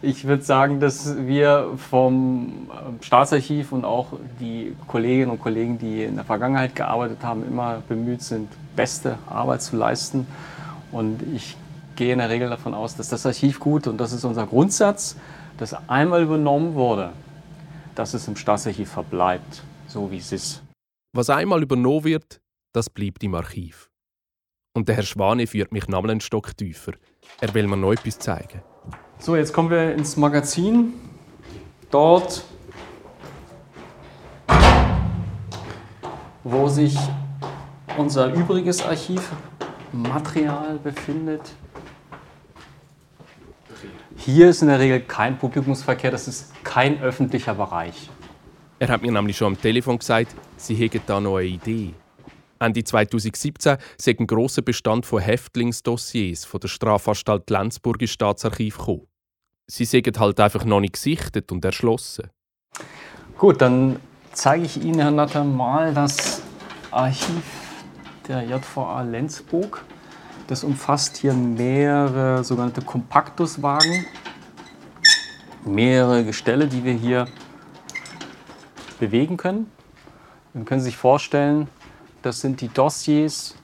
Ich 0.00 0.26
würde 0.26 0.44
sagen, 0.44 0.78
dass 0.78 1.16
wir 1.26 1.72
vom 1.76 2.70
ähm, 2.70 2.98
Staatsarchiv 3.00 3.72
und 3.72 3.84
auch 3.84 4.12
die 4.38 4.76
Kolleginnen 4.86 5.30
und 5.30 5.40
Kollegen, 5.40 5.76
die 5.78 6.04
in 6.04 6.14
der 6.14 6.24
Vergangenheit 6.24 6.76
gearbeitet 6.76 7.24
haben, 7.24 7.44
immer 7.44 7.82
bemüht 7.88 8.22
sind, 8.22 8.48
beste 8.76 9.18
Arbeit 9.26 9.60
zu 9.62 9.76
leisten. 9.76 10.28
Und 10.92 11.22
ich 11.34 11.56
gehe 11.96 12.12
in 12.12 12.20
der 12.20 12.30
Regel 12.30 12.48
davon 12.48 12.74
aus, 12.74 12.94
dass 12.94 13.08
das 13.08 13.26
Archiv 13.26 13.58
gut 13.58 13.88
und 13.88 13.98
das 13.98 14.12
ist 14.12 14.24
unser 14.24 14.46
Grundsatz, 14.46 15.16
das 15.56 15.74
einmal 15.88 16.22
übernommen 16.22 16.74
wurde, 16.74 17.12
dass 17.96 18.14
es 18.14 18.28
im 18.28 18.36
Staatsarchiv 18.36 18.88
verbleibt, 18.88 19.64
so 19.88 20.12
wie 20.12 20.18
es 20.18 20.30
ist. 20.30 20.62
Was 21.12 21.28
einmal 21.28 21.60
übernommen 21.60 22.04
wird, 22.04 22.40
das 22.72 22.88
bleibt 22.88 23.24
im 23.24 23.34
Archiv. 23.34 23.90
Und 24.76 24.88
der 24.88 24.94
Herr 24.94 25.02
Schwane 25.02 25.48
führt 25.48 25.72
mich 25.72 25.88
nochmal 25.88 26.20
Stock 26.20 26.56
tiefer. 26.56 26.92
Er 27.40 27.52
will 27.52 27.66
mir 27.66 27.76
noch 27.76 27.92
etwas 27.92 28.20
zeigen. 28.20 28.62
So, 29.20 29.34
jetzt 29.36 29.52
kommen 29.52 29.68
wir 29.70 29.94
ins 29.94 30.16
Magazin. 30.16 30.94
Dort, 31.90 32.44
wo 36.44 36.68
sich 36.68 36.96
unser 37.96 38.32
übriges 38.32 38.80
Archivmaterial 38.82 40.78
befindet. 40.82 41.42
Hier 44.16 44.50
ist 44.50 44.62
in 44.62 44.68
der 44.68 44.78
Regel 44.78 45.00
kein 45.00 45.36
Publikumsverkehr, 45.36 46.10
das 46.10 46.28
ist 46.28 46.52
kein 46.62 47.00
öffentlicher 47.02 47.54
Bereich. 47.54 48.10
Er 48.78 48.88
hat 48.88 49.02
mir 49.02 49.10
nämlich 49.10 49.36
schon 49.36 49.48
am 49.48 49.60
Telefon 49.60 49.98
gesagt, 49.98 50.34
sie 50.56 50.76
hätten 50.76 51.00
da 51.06 51.20
noch 51.20 51.38
eine 51.38 51.46
Idee. 51.46 51.94
Ende 52.60 52.84
2017 52.84 53.76
sei 53.96 54.16
ein 54.18 54.26
grosser 54.26 54.62
Bestand 54.62 55.06
von 55.06 55.20
Häftlingsdossiers 55.20 56.44
von 56.44 56.60
der 56.60 56.68
Strafanstalt 56.68 57.50
Lenzburg 57.50 58.00
ins 58.02 58.10
Staatsarchiv 58.10 58.78
gekommen. 58.78 59.06
Sie 59.70 59.84
sind 59.84 60.18
halt 60.18 60.40
einfach 60.40 60.64
noch 60.64 60.80
nicht 60.80 60.94
gesichtet 60.94 61.52
und 61.52 61.64
erschlossen. 61.64 62.30
Gut, 63.36 63.60
dann 63.60 64.00
zeige 64.32 64.64
ich 64.64 64.82
Ihnen, 64.82 65.00
Herr 65.00 65.10
Natter, 65.10 65.44
mal 65.44 65.92
das 65.92 66.42
Archiv 66.90 67.44
der 68.26 68.42
JVA 68.44 69.02
Lenzburg. 69.02 69.84
Das 70.46 70.64
umfasst 70.64 71.18
hier 71.18 71.34
mehrere 71.34 72.42
sogenannte 72.42 72.80
Kompaktuswagen, 72.80 74.06
mehrere 75.64 76.24
Gestelle, 76.24 76.66
die 76.66 76.82
wir 76.82 76.94
hier 76.94 77.28
bewegen 78.98 79.36
können. 79.36 79.70
Dann 80.54 80.64
können 80.64 80.80
Sie 80.80 80.86
sich 80.86 80.96
vorstellen, 80.96 81.68
das 82.22 82.40
sind 82.40 82.60
die 82.60 82.68
Dossiers 82.68 83.54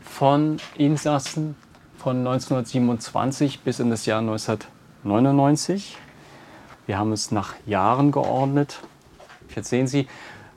von 0.00 0.58
Insassen 0.76 1.54
von 1.96 2.18
1927 2.18 3.60
bis 3.60 3.78
in 3.78 3.90
das 3.90 4.06
Jahr 4.06 4.20
1999. 4.20 5.96
Wir 6.86 6.98
haben 6.98 7.12
es 7.12 7.30
nach 7.30 7.54
Jahren 7.66 8.10
geordnet. 8.10 8.80
Jetzt 9.54 9.68
sehen 9.68 9.86
Sie, 9.86 10.08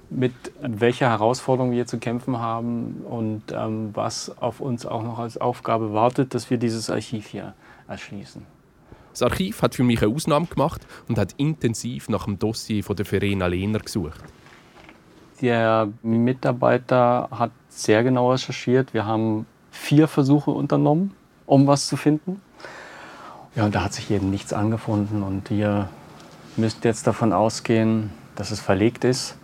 mit 0.10 0.34
welcher 0.62 1.10
Herausforderung 1.10 1.72
wir 1.72 1.86
zu 1.86 1.98
kämpfen 1.98 2.40
haben 2.40 3.02
und 3.10 3.52
ähm, 3.52 3.90
was 3.94 4.36
auf 4.38 4.60
uns 4.60 4.86
auch 4.86 5.04
noch 5.04 5.20
als 5.20 5.38
Aufgabe 5.38 5.94
wartet, 5.94 6.34
dass 6.34 6.50
wir 6.50 6.58
dieses 6.58 6.90
Archiv 6.90 7.28
hier 7.28 7.54
erschließen. 7.88 8.46
Das 9.12 9.22
Archiv 9.22 9.62
hat 9.62 9.76
für 9.76 9.84
mich 9.84 10.02
eine 10.02 10.14
Ausnahme 10.14 10.48
gemacht 10.48 10.82
und 11.08 11.18
hat 11.18 11.34
intensiv 11.38 12.10
nach 12.10 12.26
dem 12.26 12.40
Dossier 12.40 12.84
von 12.84 12.96
der 12.96 13.06
Verena 13.06 13.48
Lehner 13.48 13.80
gesucht. 13.80 14.20
Der 15.44 15.90
Mitarbeiter 16.04 17.28
hat 17.30 17.52
sehr 17.68 18.02
genau 18.02 18.32
recherchiert. 18.32 18.94
Wir 18.94 19.06
haben 19.06 19.46
vier 19.72 20.08
Versuche 20.08 20.52
unternommen, 20.52 21.14
um 21.46 21.68
was 21.68 21.88
zu 21.88 21.98
finden. 21.98 22.42
Ja, 23.54 23.66
und 23.66 23.76
da 23.76 23.84
hat 23.84 23.92
sich 23.92 24.10
eben 24.10 24.30
nichts 24.30 24.54
angefunden. 24.54 25.22
Und 25.22 25.52
ihr 25.52 25.90
müsst 26.56 26.86
jetzt 26.86 27.08
davon 27.08 27.34
ausgehen, 27.34 28.12
dass 28.38 28.52
es 28.52 28.62
verlegt 28.62 29.04
ist 29.04 29.36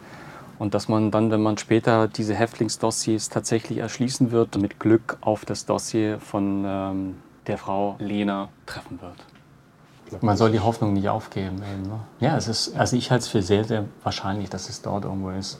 und 0.57 0.73
dass 0.73 0.87
man 0.87 1.11
dann, 1.11 1.31
wenn 1.31 1.41
man 1.41 1.57
später 1.57 2.07
diese 2.07 2.33
Häftlingsdossiers 2.33 3.27
tatsächlich 3.27 3.79
erschließen 3.79 4.31
wird, 4.31 4.57
mit 4.57 4.79
Glück 4.79 5.17
auf 5.19 5.43
das 5.43 5.65
Dossier 5.65 6.21
von 6.21 6.63
ähm, 6.65 7.15
der 7.45 7.57
Frau 7.57 7.97
Lena 7.99 8.47
treffen 8.65 9.01
wird. 9.01 10.23
Man 10.23 10.37
soll 10.37 10.51
die 10.51 10.61
Hoffnung 10.61 10.93
nicht 10.93 11.09
aufgeben. 11.09 11.57
Eben, 11.57 11.83
ne? 11.83 11.99
Ja, 12.21 12.37
es 12.37 12.47
ist, 12.47 12.77
also 12.77 12.95
ich 12.95 13.11
halte 13.11 13.23
es 13.23 13.27
für 13.27 13.41
sehr, 13.41 13.65
sehr 13.65 13.83
wahrscheinlich, 14.01 14.49
dass 14.49 14.69
es 14.69 14.81
dort 14.81 15.03
irgendwo 15.03 15.31
ist. 15.31 15.59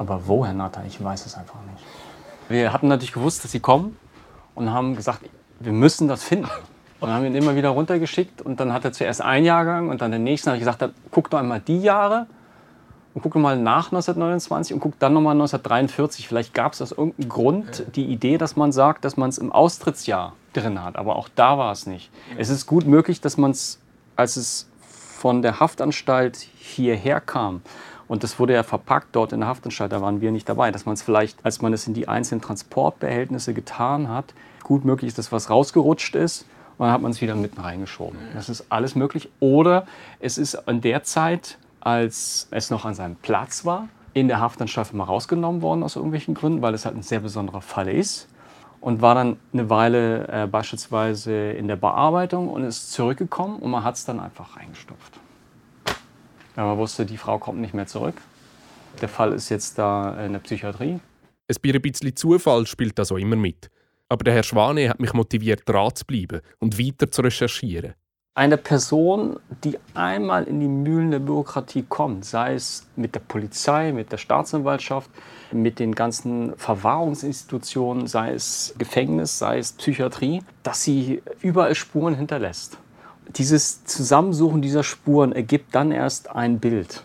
Aber 0.00 0.26
wo, 0.26 0.46
Herr 0.46 0.54
Natter, 0.54 0.82
ich 0.86 1.04
weiß 1.04 1.26
es 1.26 1.34
einfach 1.34 1.60
nicht. 1.70 1.84
Wir 2.48 2.72
hatten 2.72 2.88
natürlich 2.88 3.12
gewusst, 3.12 3.44
dass 3.44 3.52
sie 3.52 3.60
kommen 3.60 3.98
und 4.54 4.72
haben 4.72 4.96
gesagt, 4.96 5.20
wir 5.58 5.72
müssen 5.72 6.08
das 6.08 6.24
finden. 6.24 6.48
Und 7.00 7.10
haben 7.10 7.26
ihn 7.26 7.34
immer 7.34 7.54
wieder 7.54 7.68
runtergeschickt 7.68 8.40
und 8.40 8.60
dann 8.60 8.72
hat 8.72 8.84
er 8.84 8.92
zuerst 8.92 9.20
einen 9.20 9.44
Jahrgang 9.44 9.90
und 9.90 10.00
dann 10.00 10.10
den 10.10 10.24
nächsten. 10.24 10.48
habe 10.48 10.56
ich 10.56 10.64
gesagt, 10.64 10.94
guck 11.10 11.28
doch 11.28 11.38
einmal 11.38 11.60
die 11.60 11.80
Jahre 11.80 12.26
und 13.12 13.22
guck 13.22 13.34
mal 13.36 13.58
nach 13.58 13.86
1929 13.86 14.72
und 14.72 14.80
guck 14.80 14.98
dann 14.98 15.12
nochmal 15.12 15.32
1943. 15.32 16.26
Vielleicht 16.26 16.54
gab 16.54 16.72
es 16.72 16.80
aus 16.80 16.92
irgendeinem 16.92 17.28
Grund 17.28 17.84
die 17.94 18.06
Idee, 18.06 18.38
dass 18.38 18.56
man 18.56 18.72
sagt, 18.72 19.04
dass 19.04 19.18
man 19.18 19.28
es 19.28 19.36
im 19.36 19.52
Austrittsjahr 19.52 20.32
drin 20.54 20.82
hat. 20.82 20.96
Aber 20.96 21.16
auch 21.16 21.28
da 21.34 21.58
war 21.58 21.72
es 21.72 21.86
nicht. 21.86 22.10
Es 22.38 22.48
ist 22.48 22.66
gut 22.66 22.86
möglich, 22.86 23.20
dass 23.20 23.36
man 23.36 23.50
es, 23.50 23.78
als 24.16 24.36
es 24.36 24.68
von 25.18 25.42
der 25.42 25.60
Haftanstalt 25.60 26.36
hierher 26.36 27.20
kam, 27.20 27.60
und 28.10 28.24
das 28.24 28.40
wurde 28.40 28.54
ja 28.54 28.64
verpackt 28.64 29.14
dort 29.14 29.32
in 29.32 29.38
der 29.38 29.48
Haftanstalt, 29.48 29.92
da 29.92 30.02
waren 30.02 30.20
wir 30.20 30.32
nicht 30.32 30.48
dabei, 30.48 30.72
dass 30.72 30.84
man 30.84 30.94
es 30.94 31.02
vielleicht, 31.02 31.46
als 31.46 31.62
man 31.62 31.72
es 31.72 31.86
in 31.86 31.94
die 31.94 32.08
einzelnen 32.08 32.40
Transportbehältnisse 32.40 33.54
getan 33.54 34.08
hat, 34.08 34.34
gut 34.64 34.84
möglich 34.84 35.10
ist, 35.10 35.18
dass 35.18 35.30
was 35.30 35.48
rausgerutscht 35.48 36.16
ist 36.16 36.44
und 36.76 36.86
dann 36.86 36.92
hat 36.92 37.02
man 37.02 37.12
es 37.12 37.20
wieder 37.20 37.36
mitten 37.36 37.60
reingeschoben. 37.60 38.18
Das 38.34 38.48
ist 38.48 38.64
alles 38.68 38.96
möglich. 38.96 39.28
Oder 39.38 39.86
es 40.18 40.38
ist 40.38 40.54
in 40.66 40.80
der 40.80 41.04
Zeit, 41.04 41.56
als 41.78 42.48
es 42.50 42.68
noch 42.68 42.84
an 42.84 42.94
seinem 42.94 43.14
Platz 43.14 43.64
war, 43.64 43.86
in 44.12 44.26
der 44.26 44.40
Haftanstalt 44.40 44.92
mal 44.92 45.04
rausgenommen 45.04 45.62
worden 45.62 45.84
aus 45.84 45.94
irgendwelchen 45.94 46.34
Gründen, 46.34 46.62
weil 46.62 46.74
es 46.74 46.86
halt 46.86 46.96
ein 46.96 47.04
sehr 47.04 47.20
besonderer 47.20 47.60
Fall 47.60 47.86
ist 47.86 48.26
und 48.80 49.02
war 49.02 49.14
dann 49.14 49.36
eine 49.52 49.70
Weile 49.70 50.26
äh, 50.26 50.46
beispielsweise 50.48 51.52
in 51.52 51.68
der 51.68 51.76
Bearbeitung 51.76 52.48
und 52.48 52.64
ist 52.64 52.90
zurückgekommen 52.90 53.60
und 53.60 53.70
man 53.70 53.84
hat 53.84 53.94
es 53.94 54.04
dann 54.04 54.18
einfach 54.18 54.56
reingestopft. 54.56 55.20
Ja, 56.56 56.64
man 56.64 56.78
wusste, 56.78 57.06
die 57.06 57.16
Frau 57.16 57.38
kommt 57.38 57.60
nicht 57.60 57.74
mehr 57.74 57.86
zurück. 57.86 58.16
Der 59.00 59.08
Fall 59.08 59.32
ist 59.32 59.48
jetzt 59.48 59.78
da 59.78 60.24
in 60.24 60.32
der 60.32 60.40
Psychiatrie. 60.40 61.00
Ein 61.48 61.82
bisschen 61.82 62.14
Zufall 62.14 62.66
spielt 62.66 62.98
das 62.98 63.12
auch 63.12 63.16
immer 63.16 63.36
mit. 63.36 63.70
Aber 64.08 64.24
der 64.24 64.34
Herr 64.34 64.42
Schwane 64.42 64.88
hat 64.88 65.00
mich 65.00 65.12
motiviert, 65.12 65.62
dran 65.66 65.94
zu 65.94 66.04
bleiben 66.04 66.40
und 66.58 66.78
weiter 66.78 67.10
zu 67.10 67.22
recherchieren. 67.22 67.94
Eine 68.34 68.56
Person, 68.56 69.38
die 69.64 69.76
einmal 69.94 70.44
in 70.44 70.60
die 70.60 70.68
Mühlen 70.68 71.10
der 71.10 71.18
Bürokratie 71.18 71.84
kommt, 71.88 72.24
sei 72.24 72.54
es 72.54 72.86
mit 72.96 73.14
der 73.14 73.20
Polizei, 73.20 73.92
mit 73.92 74.12
der 74.12 74.18
Staatsanwaltschaft, 74.18 75.10
mit 75.52 75.78
den 75.78 75.94
ganzen 75.94 76.56
Verwahrungsinstitutionen, 76.56 78.06
sei 78.06 78.32
es 78.32 78.74
Gefängnis, 78.78 79.38
sei 79.38 79.58
es 79.58 79.72
Psychiatrie, 79.72 80.42
dass 80.62 80.82
sie 80.82 81.22
überall 81.40 81.74
Spuren 81.74 82.14
hinterlässt 82.14 82.78
dieses 83.36 83.84
Zusammensuchen 83.84 84.62
dieser 84.62 84.82
Spuren 84.82 85.32
ergibt 85.32 85.74
dann 85.74 85.92
erst 85.92 86.30
ein 86.30 86.58
Bild. 86.58 87.04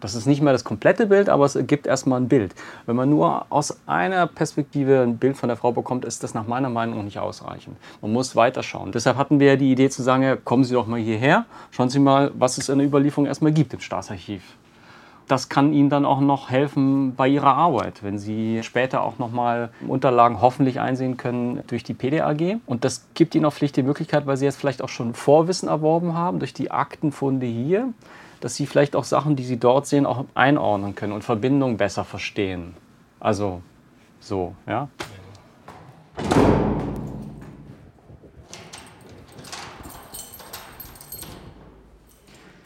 Das 0.00 0.16
ist 0.16 0.26
nicht 0.26 0.42
mehr 0.42 0.52
das 0.52 0.64
komplette 0.64 1.06
Bild, 1.06 1.28
aber 1.28 1.44
es 1.44 1.54
ergibt 1.54 1.86
erstmal 1.86 2.20
ein 2.20 2.26
Bild. 2.26 2.56
Wenn 2.86 2.96
man 2.96 3.08
nur 3.08 3.46
aus 3.50 3.78
einer 3.86 4.26
Perspektive 4.26 5.00
ein 5.00 5.18
Bild 5.18 5.36
von 5.36 5.48
der 5.48 5.56
Frau 5.56 5.70
bekommt, 5.70 6.04
ist 6.04 6.24
das 6.24 6.34
nach 6.34 6.46
meiner 6.46 6.70
Meinung 6.70 7.04
nicht 7.04 7.20
ausreichend. 7.20 7.76
Man 8.00 8.12
muss 8.12 8.34
weiterschauen. 8.34 8.90
Deshalb 8.90 9.16
hatten 9.16 9.38
wir 9.38 9.46
ja 9.46 9.56
die 9.56 9.70
Idee 9.70 9.90
zu 9.90 10.02
sagen, 10.02 10.24
ja, 10.24 10.34
kommen 10.34 10.64
Sie 10.64 10.74
doch 10.74 10.88
mal 10.88 10.98
hierher, 10.98 11.46
schauen 11.70 11.88
Sie 11.88 12.00
mal, 12.00 12.32
was 12.34 12.58
es 12.58 12.68
in 12.68 12.78
der 12.78 12.86
Überlieferung 12.88 13.26
erstmal 13.26 13.52
gibt 13.52 13.74
im 13.74 13.80
Staatsarchiv 13.80 14.42
das 15.28 15.48
kann 15.48 15.72
Ihnen 15.72 15.88
dann 15.90 16.04
auch 16.04 16.20
noch 16.20 16.50
helfen 16.50 17.14
bei 17.14 17.28
Ihrer 17.28 17.54
Arbeit, 17.54 18.02
wenn 18.02 18.18
Sie 18.18 18.62
später 18.62 19.02
auch 19.02 19.18
nochmal 19.18 19.70
Unterlagen 19.86 20.40
hoffentlich 20.40 20.80
einsehen 20.80 21.16
können 21.16 21.62
durch 21.66 21.84
die 21.84 21.94
PDAG. 21.94 22.58
Und 22.66 22.84
das 22.84 23.06
gibt 23.14 23.34
Ihnen 23.34 23.44
auch 23.44 23.52
Pflicht 23.52 23.76
die 23.76 23.82
Möglichkeit, 23.82 24.26
weil 24.26 24.36
Sie 24.36 24.44
jetzt 24.44 24.58
vielleicht 24.58 24.82
auch 24.82 24.88
schon 24.88 25.14
Vorwissen 25.14 25.68
erworben 25.68 26.14
haben 26.14 26.38
durch 26.38 26.54
die 26.54 26.70
Aktenfunde 26.70 27.46
hier, 27.46 27.88
dass 28.40 28.56
Sie 28.56 28.66
vielleicht 28.66 28.96
auch 28.96 29.04
Sachen, 29.04 29.36
die 29.36 29.44
Sie 29.44 29.58
dort 29.58 29.86
sehen, 29.86 30.06
auch 30.06 30.24
einordnen 30.34 30.94
können 30.94 31.12
und 31.12 31.24
Verbindungen 31.24 31.76
besser 31.76 32.04
verstehen. 32.04 32.74
Also 33.20 33.62
so, 34.20 34.54
ja. 34.66 34.88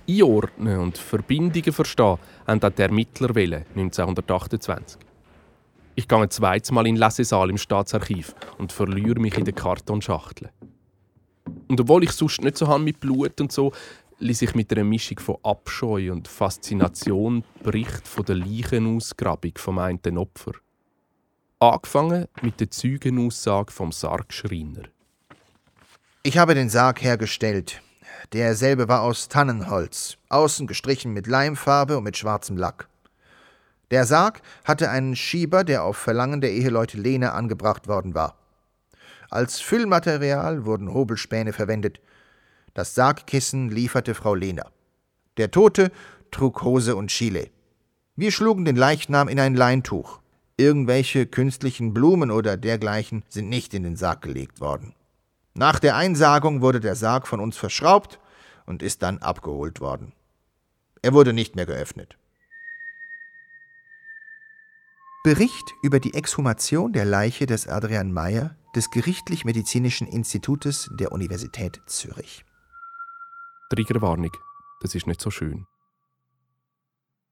Einordnen 0.08 0.78
und 0.78 0.98
Verbindungen 0.98 1.72
verstehen 1.72 2.18
haben 2.46 2.62
auch 2.62 2.70
die 2.70 2.82
Ermittler 2.82 3.30
1928. 3.30 5.00
Ich 5.94 6.06
gehe 6.06 6.28
zweites 6.28 6.70
Mal 6.70 6.86
in 6.86 6.96
den 6.96 7.02
Lesesaal 7.02 7.50
im 7.50 7.58
Staatsarchiv 7.58 8.34
und 8.58 8.72
verliere 8.72 9.18
mich 9.18 9.36
in 9.38 9.44
den 9.44 9.54
Kartonschachteln. 9.54 10.50
Und 11.68 11.80
obwohl 11.80 12.04
ich 12.04 12.12
sonst 12.12 12.42
nicht 12.42 12.58
so 12.58 12.68
habe 12.68 12.82
mit 12.82 13.00
Blut 13.00 13.40
und 13.40 13.50
so, 13.50 13.72
ließ 14.18 14.42
ich 14.42 14.54
mit 14.54 14.72
einer 14.72 14.84
Mischung 14.84 15.18
von 15.18 15.36
Abscheu 15.42 16.12
und 16.12 16.28
Faszination 16.28 17.44
Bericht 17.62 18.06
von 18.06 18.24
der 18.24 18.36
Leichenausgrabung 18.36 19.52
vom 19.56 19.78
einen 19.78 20.18
Opfer. 20.18 20.52
Angefangen 21.58 22.26
mit 22.42 22.60
der 22.60 22.70
Zeugenaussage 22.70 23.72
vom 23.72 23.92
Sargschreiner. 23.92 24.82
Ich 26.22 26.36
habe 26.38 26.54
den 26.54 26.68
Sarg 26.68 27.02
hergestellt. 27.02 27.80
Derselbe 28.32 28.88
war 28.88 29.02
aus 29.02 29.28
Tannenholz, 29.28 30.16
außen 30.28 30.66
gestrichen 30.66 31.12
mit 31.12 31.26
Leimfarbe 31.26 31.96
und 31.98 32.04
mit 32.04 32.16
schwarzem 32.16 32.56
Lack. 32.56 32.88
Der 33.92 34.04
Sarg 34.04 34.42
hatte 34.64 34.90
einen 34.90 35.14
Schieber, 35.14 35.62
der 35.62 35.84
auf 35.84 35.96
Verlangen 35.96 36.40
der 36.40 36.52
Eheleute 36.52 36.98
Lehne 36.98 37.32
angebracht 37.32 37.86
worden 37.86 38.14
war. 38.14 38.36
Als 39.30 39.60
Füllmaterial 39.60 40.66
wurden 40.66 40.92
Hobelspäne 40.92 41.52
verwendet. 41.52 42.00
Das 42.74 42.94
Sargkissen 42.94 43.70
lieferte 43.70 44.14
Frau 44.14 44.34
Lehner. 44.34 44.70
Der 45.36 45.50
Tote 45.50 45.92
trug 46.30 46.62
Hose 46.62 46.96
und 46.96 47.08
Chile. 47.08 47.50
Wir 48.16 48.32
schlugen 48.32 48.64
den 48.64 48.76
Leichnam 48.76 49.28
in 49.28 49.38
ein 49.38 49.54
Leintuch. 49.54 50.20
Irgendwelche 50.56 51.26
künstlichen 51.26 51.92
Blumen 51.92 52.30
oder 52.30 52.56
dergleichen 52.56 53.22
sind 53.28 53.48
nicht 53.48 53.74
in 53.74 53.82
den 53.82 53.96
Sarg 53.96 54.22
gelegt 54.22 54.60
worden. 54.60 54.95
Nach 55.58 55.78
der 55.78 55.96
Einsagung 55.96 56.60
wurde 56.60 56.80
der 56.80 56.94
Sarg 56.94 57.26
von 57.26 57.40
uns 57.40 57.56
verschraubt 57.56 58.20
und 58.66 58.82
ist 58.82 59.02
dann 59.02 59.18
abgeholt 59.18 59.80
worden. 59.80 60.12
Er 61.00 61.14
wurde 61.14 61.32
nicht 61.32 61.56
mehr 61.56 61.64
geöffnet. 61.64 62.18
Bericht 65.24 65.72
über 65.82 65.98
die 65.98 66.12
Exhumation 66.12 66.92
der 66.92 67.06
Leiche 67.06 67.46
des 67.46 67.68
Adrian 67.68 68.12
Meyer 68.12 68.54
des 68.74 68.90
Gerichtlich-Medizinischen 68.90 70.06
Institutes 70.06 70.90
der 71.00 71.10
Universität 71.10 71.80
Zürich. 71.86 72.44
Triggerwarnung, 73.70 74.32
das 74.82 74.94
ist 74.94 75.06
nicht 75.06 75.22
so 75.22 75.30
schön. 75.30 75.66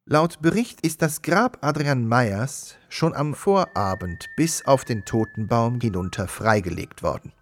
Laut 0.06 0.40
Bericht 0.40 0.80
ist 0.80 1.02
das 1.02 1.20
Grab 1.20 1.58
Adrian 1.60 2.08
Meyers 2.08 2.76
schon 2.88 3.14
am 3.14 3.34
Vorabend 3.34 4.30
bis 4.34 4.64
auf 4.64 4.86
den 4.86 5.04
Totenbaum 5.04 5.78
hinunter 5.78 6.26
freigelegt 6.26 7.02
worden. 7.02 7.34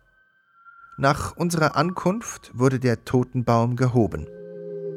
Nach 0.98 1.37
unserer 1.37 1.74
Ankunft 1.74 2.50
wurde 2.55 2.78
der 2.78 3.05
Totenbaum 3.05 3.76
gehoben. 3.76 4.26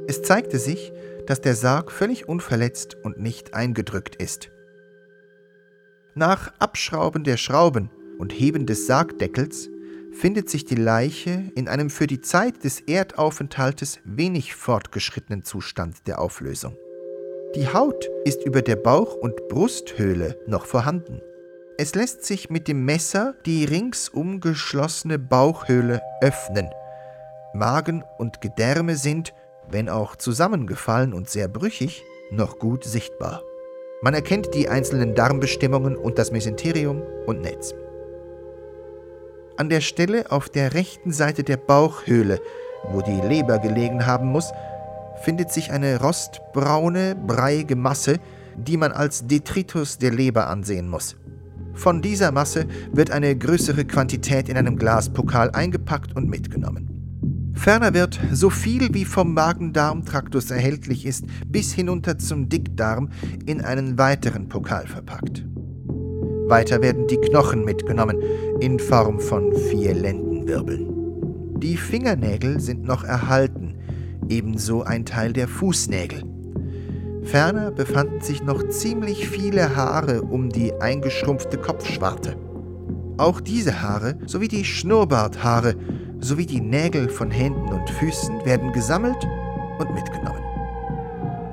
Es 0.08 0.22
zeigte 0.22 0.60
sich, 0.60 0.92
dass 1.26 1.40
der 1.40 1.56
Sarg 1.56 1.90
völlig 1.90 2.28
unverletzt 2.28 2.96
und 3.04 3.20
nicht 3.20 3.54
eingedrückt 3.54 4.18
ist. 4.18 4.52
Nach 6.14 6.54
Abschrauben 6.60 7.24
der 7.24 7.38
Schrauben 7.38 7.90
und 8.20 8.34
Heben 8.34 8.66
des 8.66 8.88
Sargdeckels 8.88 9.70
findet 10.12 10.50
sich 10.50 10.66
die 10.66 10.76
Leiche 10.76 11.52
in 11.56 11.70
einem 11.70 11.90
für 11.90 12.08
die 12.08 12.22
Zeit 12.22 12.66
des 12.66 12.82
Erdaufenthaltes 12.82 14.00
wenig 14.04 14.54
fortgeschrittenen 14.54 15.44
Zustand 15.46 16.08
der 16.08 16.20
Auflösung. 16.20 16.76
Die 17.56 17.70
Haut 17.70 18.10
ist 18.26 18.46
über 18.46 18.62
der 18.62 18.76
Bauch- 18.76 19.16
und 19.16 19.48
Brusthöhle 19.48 20.38
noch 20.46 20.66
vorhanden. 20.66 21.22
Es 21.78 21.94
lässt 21.94 22.24
sich 22.24 22.50
mit 22.50 22.70
dem 22.70 22.86
Messer 22.86 23.34
die 23.46 23.66
ringsum 23.66 24.40
geschlossene 24.40 25.20
Bauchhöhle 25.20 26.02
öffnen. 26.22 26.70
Magen 27.54 28.02
und 28.18 28.40
Gedärme 28.40 28.96
sind, 28.96 29.34
wenn 29.70 29.90
auch 29.90 30.16
zusammengefallen 30.16 31.14
und 31.14 31.30
sehr 31.30 31.50
brüchig, 31.50 32.06
noch 32.32 32.60
gut 32.60 32.86
sichtbar. 32.86 33.42
Man 34.02 34.14
erkennt 34.14 34.54
die 34.54 34.70
einzelnen 34.70 35.16
Darmbestimmungen 35.16 35.98
und 35.98 36.18
das 36.18 36.32
Mesenterium 36.32 37.02
und 37.26 37.42
Netz. 37.42 37.74
An 39.58 39.68
der 39.68 39.82
Stelle 39.82 40.32
auf 40.32 40.48
der 40.48 40.74
rechten 40.76 41.12
Seite 41.12 41.44
der 41.44 41.58
Bauchhöhle, 41.58 42.40
wo 42.90 43.02
die 43.02 43.20
Leber 43.20 43.60
gelegen 43.60 44.06
haben 44.06 44.28
muss, 44.28 44.54
findet 45.24 45.52
sich 45.52 45.72
eine 45.72 46.00
rostbraune, 46.00 47.16
breiige 47.16 47.76
Masse, 47.76 48.20
die 48.56 48.78
man 48.78 48.94
als 48.94 49.28
Detritus 49.28 49.98
der 49.98 50.12
Leber 50.12 50.48
ansehen 50.48 50.88
muss. 50.88 51.18
Von 51.76 52.02
dieser 52.02 52.32
Masse 52.32 52.66
wird 52.92 53.12
eine 53.12 53.38
größere 53.38 53.86
Quantität 53.86 54.50
in 54.50 54.58
einem 54.58 54.78
Glaspokal 54.78 55.52
eingepackt 55.52 56.16
und 56.16 56.30
mitgenommen. 56.30 57.52
Ferner 57.54 57.94
wird 57.94 58.20
so 58.32 58.50
viel 58.50 58.94
wie 58.94 59.06
vom 59.06 59.34
Magen-Darm-Traktus 59.34 60.52
erhältlich 60.52 61.06
ist, 61.06 61.26
bis 61.48 61.74
hinunter 61.74 62.18
zum 62.18 62.50
Dickdarm 62.50 63.10
in 63.46 63.62
einen 63.62 63.98
weiteren 63.98 64.50
Pokal 64.50 64.88
verpackt. 64.88 65.46
Weiter 66.48 66.82
werden 66.82 67.08
die 67.08 67.18
Knochen 67.18 67.66
mitgenommen, 67.66 68.18
in 68.60 68.80
Form 68.80 69.20
von 69.20 69.56
vier 69.56 69.94
Lendenwirbeln. 69.94 71.60
Die 71.60 71.78
Fingernägel 71.78 72.60
sind 72.60 72.84
noch 72.84 73.04
erhalten, 73.04 73.76
ebenso 74.30 74.84
ein 74.84 75.06
Teil 75.06 75.34
der 75.34 75.48
Fußnägel. 75.48 76.35
Ferner 77.26 77.72
befanden 77.72 78.22
sich 78.22 78.44
noch 78.44 78.68
ziemlich 78.70 79.28
viele 79.28 79.76
Haare 79.76 80.22
um 80.22 80.50
die 80.50 80.74
eingeschrumpfte 80.80 81.58
Kopfschwarte. 81.58 82.36
Auch 83.18 83.42
diese 83.42 83.82
Haare 83.82 84.18
sowie 84.26 84.48
die 84.48 84.66
Schnurrbarthaare 84.66 85.76
sowie 86.20 86.46
die 86.46 86.62
Nägel 86.62 87.10
von 87.10 87.32
Händen 87.32 87.74
und 87.74 87.90
Füßen 87.90 88.46
werden 88.46 88.72
gesammelt 88.74 89.28
und 89.80 89.94
mitgenommen. 89.94 90.44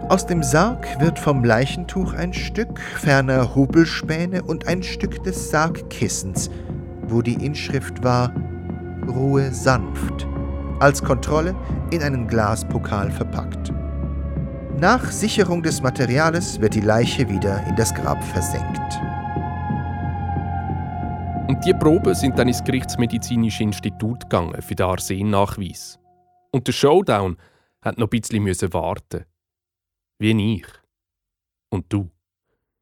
Aus 0.09 0.27
dem 0.27 0.43
Sarg 0.43 1.01
wird 1.01 1.19
vom 1.19 1.45
Leichentuch 1.45 2.13
ein 2.13 2.33
Stück, 2.33 2.81
ferner 2.81 3.55
Hubelspäne 3.55 4.43
und 4.43 4.67
ein 4.67 4.83
Stück 4.83 5.25
des 5.25 5.51
Sargkissens, 5.51 6.51
wo 7.09 7.23
die 7.23 7.45
Inschrift 7.45 8.05
war 8.05 8.33
Ruhe 9.09 9.53
sanft, 9.53 10.27
als 10.81 11.03
Kontrolle 11.03 11.55
in 11.91 12.03
einen 12.03 12.27
Glaspokal 12.29 13.11
verpackt. 13.11 13.72
Nach 14.83 15.13
Sicherung 15.13 15.63
des 15.63 15.81
Materials 15.81 16.61
wird 16.61 16.75
die 16.75 16.81
Leiche 16.81 17.29
wieder 17.29 17.65
in 17.69 17.77
das 17.77 17.95
Grab 17.95 18.21
versenkt. 18.21 18.99
Und 21.49 21.65
die 21.65 21.73
Proben 21.73 22.17
sind 22.17 22.37
dann 22.37 22.49
ins 22.49 22.65
Gerichtsmedizinische 22.65 23.63
Institut 23.63 24.23
gegangen 24.23 24.61
für 24.61 24.75
den 24.75 24.85
Arsennachweis. 24.85 26.01
Und 26.51 26.67
der 26.67 26.73
Showdown 26.73 27.37
hat 27.81 27.97
noch 27.97 28.09
ein 28.11 28.21
bisschen 28.21 28.73
warten. 28.73 29.25
Wie 30.19 30.57
ich. 30.57 30.67
Und 31.71 31.85
du. 31.89 32.11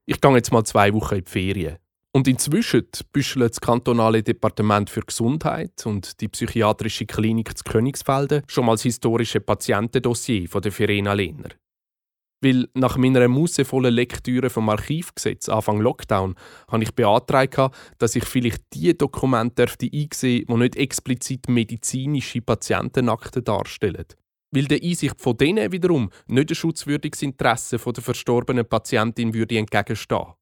Ich 0.07 0.23
gehe 0.23 0.35
jetzt 0.37 0.53
mal 0.53 0.65
zwei 0.65 0.95
Wochen 0.95 1.17
in 1.17 1.25
die 1.25 1.31
Ferien. 1.31 1.77
Und 2.13 2.27
inzwischen 2.29 2.89
büscheln 3.13 3.47
das 3.47 3.61
kantonale 3.61 4.23
Departement 4.23 4.89
für 4.89 5.03
Gesundheit 5.03 5.85
und 5.85 6.19
die 6.23 6.29
psychiatrische 6.29 7.05
Klinik 7.05 7.59
zu 7.59 7.63
Königsfelden 7.63 8.43
schon 8.47 8.65
mal 8.65 8.73
das 8.73 8.85
historische 8.85 9.43
Patientendossier 9.43 10.49
von 10.49 10.63
der 10.63 10.73
Verena 10.73 11.13
Lehner. 11.13 11.51
Weil 12.43 12.69
nach 12.75 12.97
meiner 12.97 13.29
musevollen 13.29 13.93
Lektüre 13.93 14.49
vom 14.49 14.71
Archivgesetz 14.71 15.49
Anfang 15.49 15.81
Lockdown 15.81 16.37
habe 16.69 16.83
ich 16.83 16.95
beantragt, 16.95 17.75
dass 17.99 18.17
ich 18.17 18.25
vielleicht 18.25 18.63
die 18.73 18.97
Dokumente 18.97 19.65
einsehen 19.65 20.47
die 20.49 20.55
nicht 20.57 20.77
explizit 20.77 21.49
medizinische 21.49 22.41
Patientenakten 22.41 23.45
darstellen. 23.45 24.07
Weil 24.53 24.65
der 24.65 24.83
Einsicht 24.83 25.21
von 25.21 25.37
denen 25.37 25.71
wiederum 25.71 26.11
nicht 26.27 26.51
ein 26.51 26.55
schutzwürdiges 26.55 27.23
Interesse 27.23 27.79
der 27.79 28.03
verstorbenen 28.03 28.67
Patientin 28.67 29.35
würde 29.35 29.59
entgegenstehen. 29.59 30.40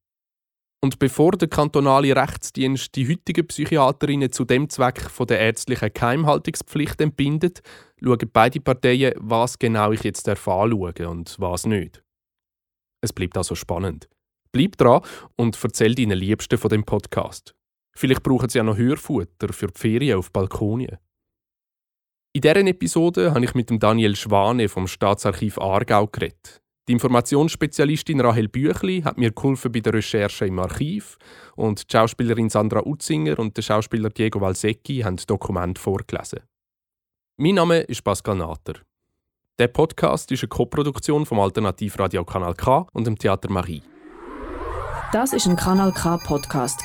Und 0.81 0.97
bevor 0.97 1.33
der 1.33 1.49
kantonale 1.49 2.15
Rechtsdienst 2.15 2.95
die 2.95 3.09
heutigen 3.09 3.45
Psychiaterinnen 3.45 4.31
zu 4.31 4.45
dem 4.45 4.69
Zweck 4.69 5.01
von 5.01 5.27
der 5.27 5.39
ärztlichen 5.39 5.91
Geheimhaltungspflicht 5.93 7.01
entbindet, 7.01 7.61
schauen 8.01 8.29
beide 8.31 8.61
Parteien, 8.61 9.13
was 9.17 9.59
genau 9.59 9.91
ich 9.91 10.03
jetzt 10.03 10.29
anschauen 10.29 11.05
und 11.05 11.35
was 11.37 11.65
nicht. 11.65 12.01
Es 13.01 13.11
bleibt 13.11 13.37
also 13.37 13.55
spannend. 13.55 14.07
Bleib 14.53 14.77
dran 14.77 15.01
und 15.35 15.61
erzähl 15.61 15.95
deinen 15.95 16.17
Liebsten 16.17 16.57
von 16.57 16.69
dem 16.69 16.85
Podcast. 16.85 17.55
Vielleicht 17.95 18.23
brauchen 18.23 18.49
sie 18.49 18.59
ja 18.59 18.63
noch 18.63 18.77
Hörfutter 18.77 19.51
für 19.51 19.67
die 19.67 19.79
Ferien 19.79 20.17
auf 20.17 20.31
Balkonien. 20.31 20.97
In 22.33 22.41
dieser 22.41 22.55
Episode 22.55 23.33
habe 23.33 23.43
ich 23.43 23.53
mit 23.53 23.69
dem 23.69 23.79
Daniel 23.79 24.15
Schwane 24.15 24.69
vom 24.69 24.87
Staatsarchiv 24.87 25.57
Aargau 25.57 26.07
geredet. 26.07 26.61
Die 26.89 26.93
Informationsspezialistin 26.93 28.19
Rahel 28.19 28.47
Büchli 28.47 29.03
hat 29.03 29.19
mir 29.19 29.29
geholfen 29.29 29.71
bei 29.71 29.79
der 29.79 29.93
Recherche 29.93 30.47
im 30.47 30.57
Archiv 30.57 31.19
und 31.55 31.83
die 31.83 31.95
Schauspielerin 31.95 32.49
Sandra 32.49 32.81
Utzinger 32.83 33.37
und 33.37 33.55
der 33.55 33.61
Schauspieler 33.61 34.09
Diego 34.09 34.41
Valsecchi 34.41 35.01
haben 35.01 35.17
das 35.17 35.27
Dokument 35.27 35.77
vorgelesen. 35.77 36.39
Mein 37.37 37.53
Name 37.53 37.81
ist 37.81 38.03
Pascal 38.03 38.37
Natter. 38.37 38.73
Der 39.59 39.67
Podcast 39.67 40.31
ist 40.31 40.41
eine 40.41 40.47
Koproduktion 40.47 41.27
vom 41.27 41.39
Alternativradio 41.39 42.25
Kanal 42.25 42.55
K 42.55 42.87
und 42.93 43.05
dem 43.05 43.19
Theater 43.19 43.51
Marie. 43.51 43.83
Das 45.11 45.33
ist 45.33 45.45
ein 45.45 45.57
Kanal 45.57 45.91
K 45.91 46.17
Podcast 46.17 46.81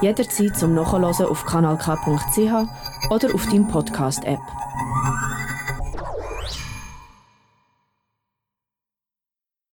Jederzeit 0.00 0.56
zum 0.56 0.74
Nachhören 0.74 1.26
auf 1.26 1.44
kanalk.ch 1.44 3.10
oder 3.10 3.34
auf 3.34 3.46
deinem 3.50 3.68
Podcast 3.68 4.24
App. 4.24 4.40